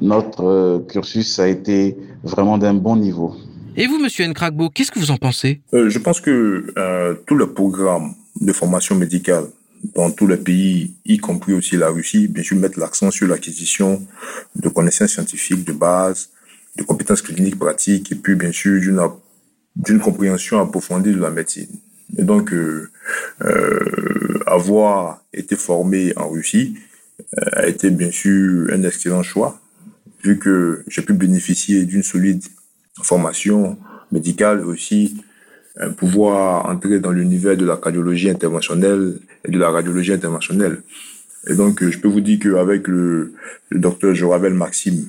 [0.00, 3.34] notre cursus a été vraiment d'un bon niveau.
[3.76, 5.62] Et vous, Monsieur Nkrakbo, qu'est-ce que vous en pensez?
[5.72, 9.44] Euh, Je pense que euh, tout le programme de formation médicale
[9.94, 14.02] dans tous les pays, y compris aussi la Russie, bien sûr, mettre l'accent sur l'acquisition
[14.54, 16.28] de connaissances scientifiques de base,
[16.76, 19.00] de compétences cliniques pratiques, et puis bien sûr d'une
[19.74, 21.70] d'une compréhension approfondie de la médecine.
[22.18, 22.90] Et donc, euh,
[23.42, 26.76] euh, avoir été formé en Russie
[27.52, 29.58] a été bien sûr un excellent choix,
[30.22, 32.44] vu que j'ai pu bénéficier d'une solide
[33.02, 33.78] formation
[34.10, 35.16] médicale aussi
[35.96, 40.82] pouvoir entrer dans l'univers de la cardiologie interventionnelle et de la radiologie interventionnelle.
[41.48, 43.34] Et donc, je peux vous dire qu'avec le,
[43.70, 45.08] docteur Joravel Maxime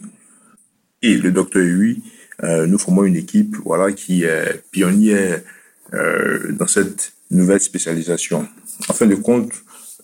[1.01, 2.01] et le docteur Hui,
[2.43, 5.41] euh, nous formons une équipe voilà, qui est pionnière
[5.93, 8.47] euh, dans cette nouvelle spécialisation.
[8.89, 9.51] En fin de compte,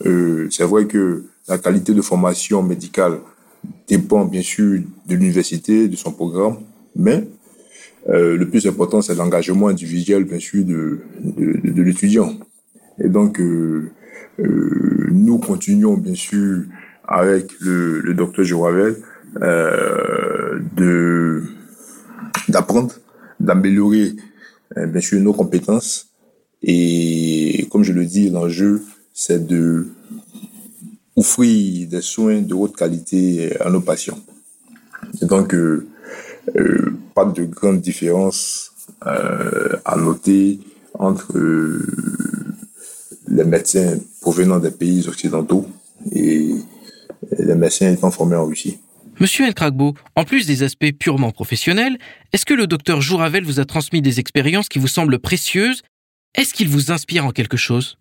[0.05, 3.19] euh, c'est vrai que la qualité de formation médicale
[3.87, 6.59] dépend bien sûr de l'université, de son programme,
[6.95, 7.27] mais
[8.07, 12.33] euh, le plus important, c'est l'engagement individuel, bien sûr, de, de, l'étudiant.
[13.03, 13.91] Et donc, euh,
[14.39, 16.63] euh, nous continuons, bien sûr,
[17.05, 18.45] avec le, le docteur
[20.75, 21.43] de
[22.47, 22.95] d'apprendre,
[23.39, 24.13] d'améliorer,
[24.75, 26.07] bien sûr, nos compétences.
[26.63, 28.81] Et comme je le dis, l'enjeu,
[29.13, 29.87] c'est de
[31.15, 34.19] offrir des soins de haute qualité à nos patients.
[35.21, 35.53] Et donc,
[36.55, 38.71] euh, pas de grande différence
[39.05, 40.59] euh, à noter
[40.93, 41.37] entre
[43.27, 45.67] les médecins provenant des pays occidentaux
[46.11, 46.55] et
[47.37, 48.79] les médecins étant formés en Russie.
[49.19, 51.97] Monsieur Enkragbo, en plus des aspects purement professionnels,
[52.31, 55.83] est-ce que le docteur Jouravel vous a transmis des expériences qui vous semblent précieuses?
[56.35, 57.97] Est-ce qu'il vous inspire en quelque chose?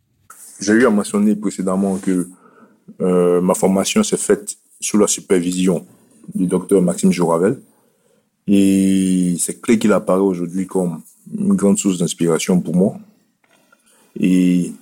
[0.61, 2.29] J'ai eu à mentionner précédemment que
[3.01, 5.85] euh, ma formation s'est faite sous la supervision
[6.35, 7.59] du docteur Maxime Jouravel.
[8.49, 11.03] Et c'est clé qu'il apparaît aujourd'hui comme
[11.39, 12.99] une grande source d'inspiration pour moi.
[14.19, 14.73] Et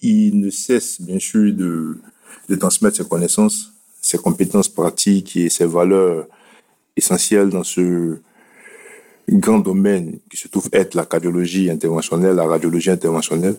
[0.00, 1.98] il ne cesse bien sûr de,
[2.58, 6.26] transmettre ses connaissances, ses compétences pratiques et ses valeurs
[6.96, 8.18] essentielles dans ce
[9.28, 13.56] grand domaine qui se trouve être la cardiologie interventionnelle, la radiologie interventionnelle.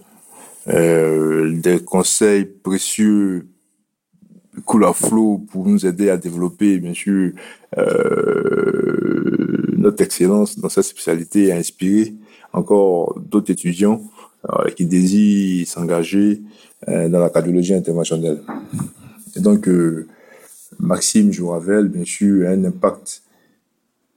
[0.67, 3.47] Euh, des conseils précieux
[4.63, 7.31] coulent à flot pour nous aider à développer, bien sûr,
[7.77, 12.13] euh, notre excellence dans cette spécialité et à inspirer
[12.53, 14.01] encore d'autres étudiants
[14.49, 16.41] euh, qui désirent s'engager
[16.87, 18.41] euh, dans la cardiologie interventionnelle.
[19.35, 19.69] Et donc,
[20.79, 23.21] Maxime Jouravel, bien sûr, a un impact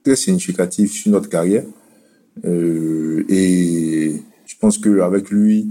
[0.05, 1.65] très significatif sur notre carrière.
[2.45, 5.67] et je pense qu'avec lui,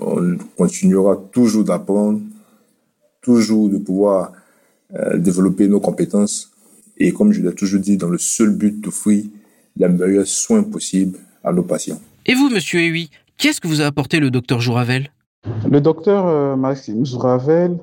[0.00, 2.20] on continuera toujours d'apprendre,
[3.20, 4.32] toujours de pouvoir
[5.16, 6.50] développer nos compétences.
[6.98, 9.24] Et comme je l'ai toujours dit, dans le seul but d'offrir
[9.76, 12.00] les meilleurs soins possibles à nos patients.
[12.26, 15.10] Et vous, monsieur Ewi, qu'est-ce que vous a apporté le docteur Jouravel?
[15.68, 17.78] Le docteur euh, Maxime Jouravel,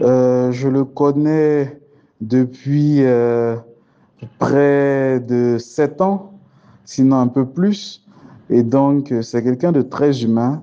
[0.00, 1.78] euh, je le connais
[2.22, 3.56] depuis euh,
[4.38, 6.32] près de sept ans,
[6.86, 8.02] sinon un peu plus.
[8.48, 10.62] Et donc, c'est quelqu'un de très humain,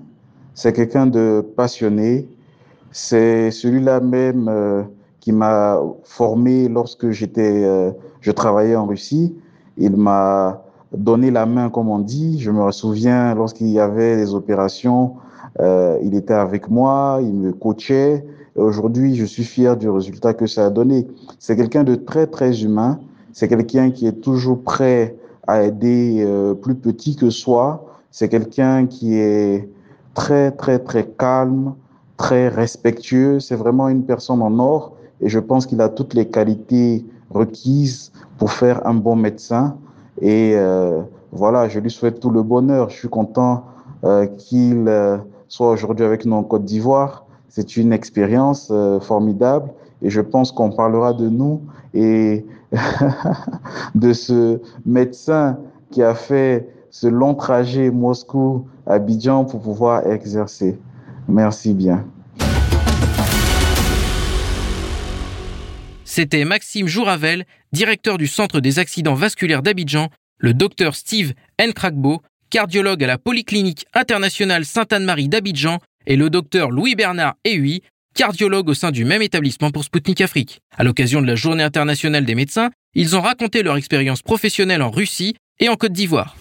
[0.54, 2.26] c'est quelqu'un de passionné.
[2.96, 4.48] C'est celui-là même
[5.18, 7.68] qui m'a formé lorsque j'étais,
[8.20, 9.34] je travaillais en Russie.
[9.76, 10.62] Il m'a
[10.96, 12.40] donné la main, comme on dit.
[12.40, 15.14] Je me souviens lorsqu'il y avait des opérations,
[15.60, 18.24] euh, il était avec moi, il me coachait.
[18.56, 21.06] Aujourd'hui, je suis fier du résultat que ça a donné.
[21.38, 23.00] C'est quelqu'un de très, très humain.
[23.32, 25.16] C'est quelqu'un qui est toujours prêt
[25.46, 27.84] à aider euh, plus petit que soi.
[28.10, 29.68] C'est quelqu'un qui est
[30.14, 31.74] très, très, très calme,
[32.16, 33.40] très respectueux.
[33.40, 38.12] C'est vraiment une personne en or et je pense qu'il a toutes les qualités requises
[38.38, 39.76] pour faire un bon médecin.
[40.20, 41.02] Et euh,
[41.32, 42.90] voilà, je lui souhaite tout le bonheur.
[42.90, 43.64] Je suis content
[44.04, 47.24] euh, qu'il euh, soit aujourd'hui avec nous en Côte d'Ivoire.
[47.48, 49.70] C'est une expérience formidable
[50.02, 51.60] et je pense qu'on parlera de nous
[51.94, 52.44] et
[53.94, 55.58] de ce médecin
[55.92, 60.76] qui a fait ce long trajet Moscou-Abidjan pour pouvoir exercer.
[61.28, 62.06] Merci bien.
[66.04, 73.02] C'était Maxime Jouravel, directeur du Centre des accidents vasculaires d'Abidjan, le docteur Steve Nkrakbo, cardiologue
[73.02, 77.82] à la Polyclinique internationale Sainte-Anne-Marie d'Abidjan, et le docteur Louis-Bernard Ehui,
[78.14, 80.60] cardiologue au sein du même établissement pour Sputnik Afrique.
[80.76, 84.90] À l'occasion de la Journée internationale des médecins, ils ont raconté leur expérience professionnelle en
[84.90, 86.36] Russie et en Côte d'Ivoire.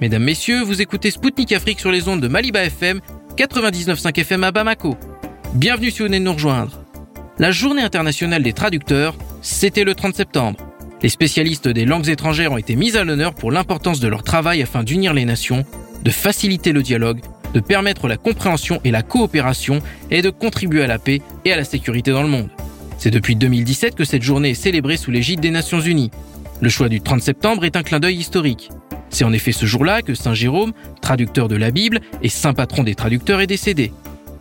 [0.00, 3.00] Mesdames, Messieurs, vous écoutez Spoutnik Afrique sur les ondes de Maliba FM
[3.36, 4.96] 99.5 FM à Bamako.
[5.54, 6.84] Bienvenue si vous venez de nous rejoindre.
[7.40, 10.60] La journée internationale des traducteurs, c'était le 30 septembre.
[11.02, 14.62] Les spécialistes des langues étrangères ont été mis à l'honneur pour l'importance de leur travail
[14.62, 15.64] afin d'unir les nations,
[16.04, 17.18] de faciliter le dialogue,
[17.52, 19.80] de permettre la compréhension et la coopération
[20.12, 22.50] et de contribuer à la paix et à la sécurité dans le monde.
[22.98, 26.12] C'est depuis 2017 que cette journée est célébrée sous l'égide des Nations Unies.
[26.60, 28.70] Le choix du 30 septembre est un clin d'œil historique.
[29.10, 32.82] C'est en effet ce jour-là que Saint Jérôme, traducteur de la Bible et saint patron
[32.82, 33.92] des traducteurs, est décédé.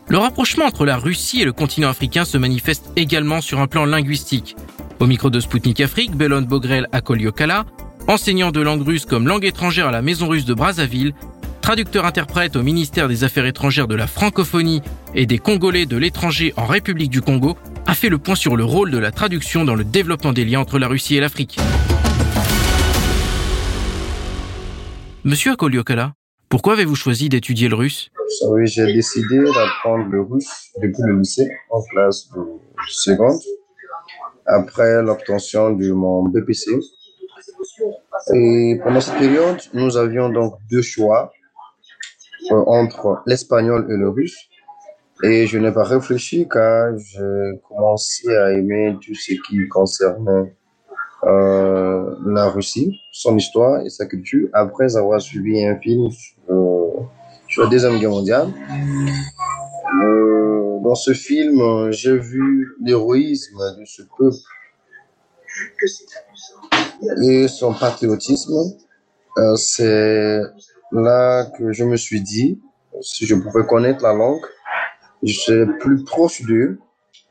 [0.09, 3.85] Le rapprochement entre la Russie et le continent africain se manifeste également sur un plan
[3.85, 4.55] linguistique.
[4.99, 7.65] Au micro de Spoutnik Afrique, Belon Bogrel Akoliokala,
[8.07, 11.13] enseignant de langue russe comme langue étrangère à la Maison russe de Brazzaville,
[11.61, 14.81] traducteur-interprète au ministère des Affaires étrangères de la francophonie
[15.13, 18.63] et des Congolais de l'étranger en République du Congo, a fait le point sur le
[18.63, 21.57] rôle de la traduction dans le développement des liens entre la Russie et l'Afrique.
[25.27, 26.13] Monsieur Akoliokala,
[26.47, 28.09] pourquoi avez-vous choisi d'étudier le russe?
[28.63, 32.39] J'ai décidé d'apprendre le russe depuis le lycée, en classe de
[32.87, 33.37] seconde,
[34.45, 36.71] après l'obtention de mon BPC.
[38.35, 41.33] Et pendant cette période, nous avions donc deux choix
[42.51, 44.37] euh, entre l'espagnol et le russe.
[45.23, 50.55] Et je n'ai pas réfléchi car j'ai commencé à aimer tout ce qui concernait
[51.23, 56.09] euh, la Russie, son histoire et sa culture, après avoir suivi un film
[56.49, 56.89] euh,
[57.47, 58.49] sur la Deuxième Guerre mondiale.
[60.03, 64.37] Euh, dans ce film, j'ai vu l'héroïsme de ce peuple
[67.23, 68.53] et son patriotisme.
[69.37, 70.41] Euh, c'est
[70.91, 72.59] là que je me suis dit,
[73.01, 74.45] si je pouvais connaître la langue,
[75.23, 76.79] je serais plus proche d'eux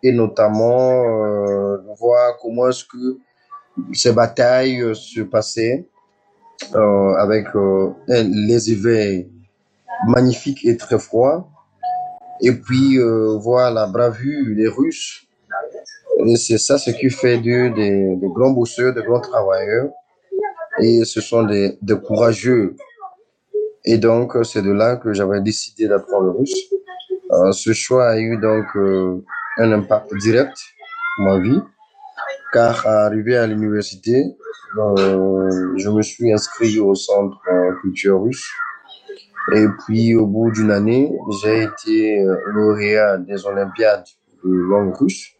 [0.02, 3.18] et notamment euh, voir comment est-ce que
[3.92, 5.88] ces batailles euh, se passaient
[6.74, 9.24] euh, avec euh, les hivers
[10.08, 11.48] magnifiques et très froids
[12.42, 12.98] et puis
[13.38, 15.26] voir la bravure des Russes.
[16.36, 19.88] C'est ça ce qui fait d'eux des, des grands bosseurs, des grands travailleurs.
[20.80, 22.76] Et ce sont des, des courageux.
[23.86, 26.68] Et donc, c'est de là que j'avais décidé d'apprendre le russe.
[27.32, 29.24] Euh, ce choix a eu donc euh,
[29.58, 31.60] un impact direct sur ma vie,
[32.56, 34.24] car arrivé à l'université,
[34.78, 38.50] euh, je me suis inscrit au centre euh, culture russe.
[39.54, 44.06] Et puis, au bout d'une année, j'ai été euh, lauréat des Olympiades
[44.42, 45.32] de langue russe.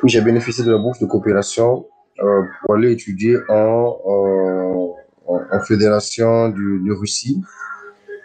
[0.00, 4.96] Puis, j'ai bénéficié de la bourse de coopération pour aller étudier en, en,
[5.28, 7.40] en fédération de, de Russie.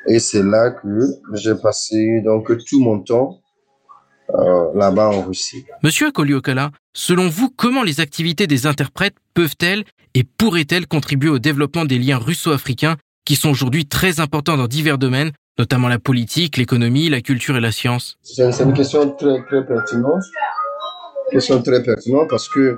[0.08, 0.88] Et c'est là que
[1.34, 3.43] j'ai passé donc tout mon temps
[4.36, 5.66] euh, là-bas en Russie.
[5.84, 9.84] Monsieur Akoliokala, selon vous, comment les activités des interprètes peuvent-elles
[10.16, 14.98] et pourraient-elles contribuer au développement des liens russo-africains qui sont aujourd'hui très importants dans divers
[14.98, 18.18] domaines, notamment la politique, l'économie, la culture et la science?
[18.22, 20.24] C'est une question très, très pertinente.
[21.32, 22.78] Question très pertinente parce que,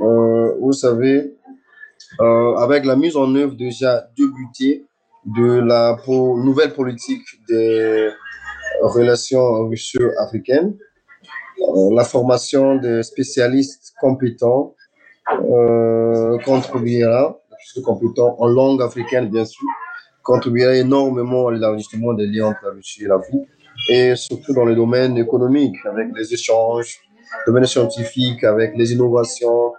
[0.00, 1.34] euh, vous savez,
[2.20, 4.84] euh, avec la mise en œuvre déjà débutée
[5.26, 8.08] de la po- nouvelle politique des
[8.82, 10.76] relations russo-africaines,
[11.60, 14.74] euh, la formation de spécialistes compétents
[15.50, 17.40] euh, contribuera,
[17.72, 19.66] plus compétents en langue africaine bien sûr,
[20.22, 23.48] contribuera énormément à l'élargissement des liens entre la Russie et l'Afrique,
[23.90, 26.98] et surtout dans les domaines économiques, avec les échanges,
[27.46, 29.72] domaines scientifiques, avec les innovations,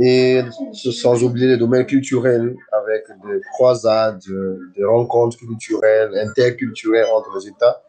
[0.00, 4.22] et sans oublier les domaines culturels, avec des croisades,
[4.76, 7.82] des rencontres culturelles, interculturelles entre les États.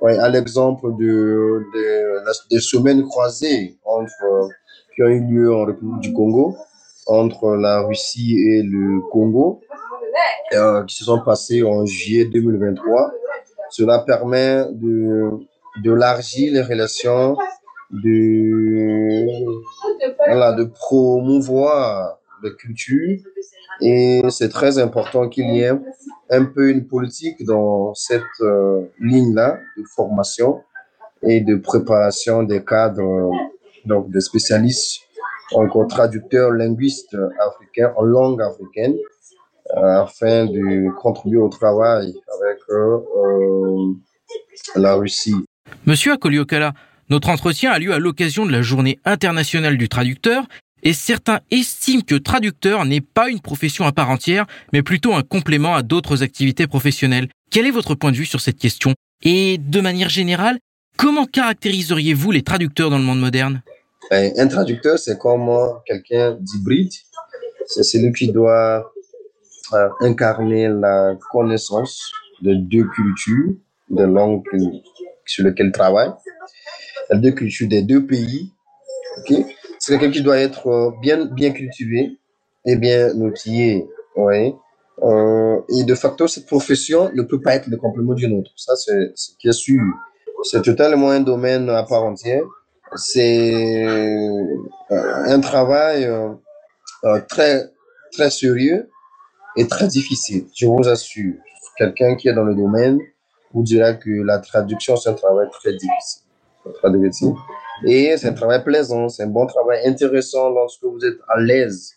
[0.00, 4.48] Ouais, à l'exemple de, de, des semaines croisées entre,
[4.94, 6.56] qui ont eu lieu en République du Congo,
[7.06, 9.60] entre la Russie et le Congo,
[10.54, 13.12] euh, qui se sont passées en juillet 2023.
[13.70, 15.30] Cela permet de
[15.82, 17.36] d'élargir les relations,
[17.90, 19.24] de,
[20.26, 23.18] voilà, de promouvoir la culture.
[23.80, 25.72] Et c'est très important qu'il y ait
[26.30, 30.62] un peu une politique dans cette euh, ligne-là de formation
[31.22, 33.30] et de préparation des cadres,
[33.84, 35.00] donc des spécialistes,
[35.52, 38.94] encore traducteurs, linguistes africains en langue africaine,
[39.76, 43.94] euh, afin de contribuer au travail avec euh,
[44.76, 45.34] la Russie.
[45.84, 46.72] Monsieur Akoliokala,
[47.10, 50.46] notre entretien a lieu à l'occasion de la journée internationale du traducteur
[50.82, 55.22] et certains estiment que traducteur n'est pas une profession à part entière, mais plutôt un
[55.22, 57.28] complément à d'autres activités professionnelles.
[57.50, 58.94] Quel est votre point de vue sur cette question?
[59.22, 60.58] Et de manière générale,
[60.96, 63.62] comment caractériseriez-vous les traducteurs dans le monde moderne?
[64.10, 65.50] Ben, Un traducteur, c'est comme
[65.86, 66.92] quelqu'un d'hybride.
[67.66, 68.92] C'est celui qui doit
[69.74, 72.10] euh, incarner la connaissance
[72.42, 73.54] de deux cultures,
[73.90, 74.42] de langues
[75.26, 76.10] sur lesquelles il travaille,
[77.10, 78.52] les deux cultures des deux pays.
[79.78, 82.18] C'est quelqu'un qui doit être euh, bien, bien cultivé
[82.64, 83.86] et bien outillé.
[84.16, 84.54] ouais.
[85.04, 88.50] Euh, et de facto, cette profession ne peut pas être le complément d'une autre.
[88.56, 89.80] Ça, c'est ce qui est sûr.
[90.42, 92.42] C'est totalement un domaine à part entière.
[92.96, 94.44] C'est euh,
[94.90, 96.10] un travail
[97.28, 97.70] très,
[98.12, 98.88] très sérieux
[99.56, 101.34] et très difficile, je vous assure.
[101.76, 102.98] Quelqu'un qui est dans le domaine
[103.52, 106.22] vous dira que la traduction, c'est un travail très difficile.
[106.74, 107.34] Très difficile.
[107.86, 111.94] Et c'est un travail plaisant, c'est un bon travail intéressant lorsque vous êtes à l'aise.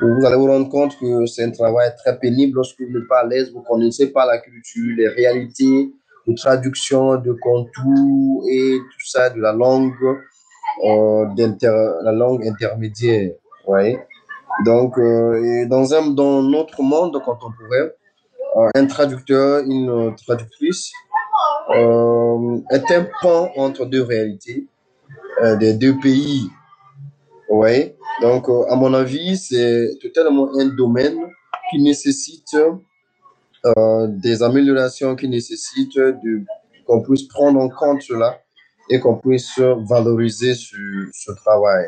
[0.00, 3.20] Vous allez vous rendre compte que c'est un travail très pénible lorsque vous n'êtes pas
[3.20, 5.92] à l'aise, vous ne connaissez pas la culture, les réalités
[6.26, 9.94] de traduction, de contours et tout ça de la langue,
[10.84, 11.26] euh,
[12.02, 13.32] la langue intermédiaire.
[13.66, 13.98] Ouais.
[14.64, 17.88] Donc, euh, dans, un, dans notre monde contemporain,
[18.56, 20.92] euh, un traducteur, une traductrice
[21.70, 24.66] euh, est un pan entre deux réalités,
[25.42, 26.48] euh, des deux pays.
[27.48, 27.96] Ouais.
[28.20, 31.18] Donc, euh, à mon avis, c'est totalement un domaine
[31.70, 32.56] qui nécessite
[33.66, 35.98] euh, des améliorations, qui nécessite
[36.86, 38.38] qu'on puisse prendre en compte cela
[38.88, 40.76] et qu'on puisse valoriser ce,
[41.12, 41.86] ce travail.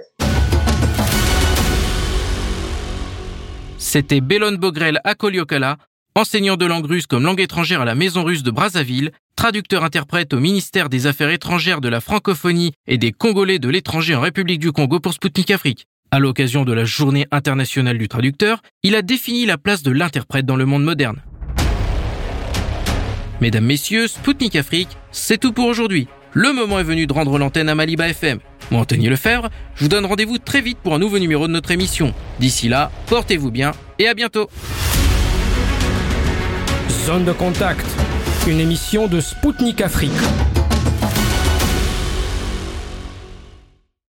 [3.79, 5.77] C'était Bélon Bogrel Akoliokala,
[6.17, 10.41] enseignant de langue russe comme langue étrangère à la Maison russe de Brazzaville, traducteur-interprète au
[10.41, 14.71] ministère des Affaires étrangères de la francophonie et des Congolais de l'étranger en République du
[14.71, 15.87] Congo pour Spoutnik Afrique.
[16.13, 20.47] À l'occasion de la Journée internationale du traducteur, il a défini la place de l'interprète
[20.47, 21.21] dans le monde moderne.
[23.41, 26.07] Mesdames, Messieurs, Spoutnik Afrique, c'est tout pour aujourd'hui.
[26.33, 28.39] Le moment est venu de rendre l'antenne à Maliba FM.
[28.71, 31.73] Moi, Anthony Lefebvre, je vous donne rendez-vous très vite pour un nouveau numéro de notre
[31.73, 32.15] émission.
[32.39, 34.49] D'ici là, portez-vous bien et à bientôt.
[37.05, 37.85] Zone de contact,
[38.47, 40.11] une émission de Spoutnik Afrique.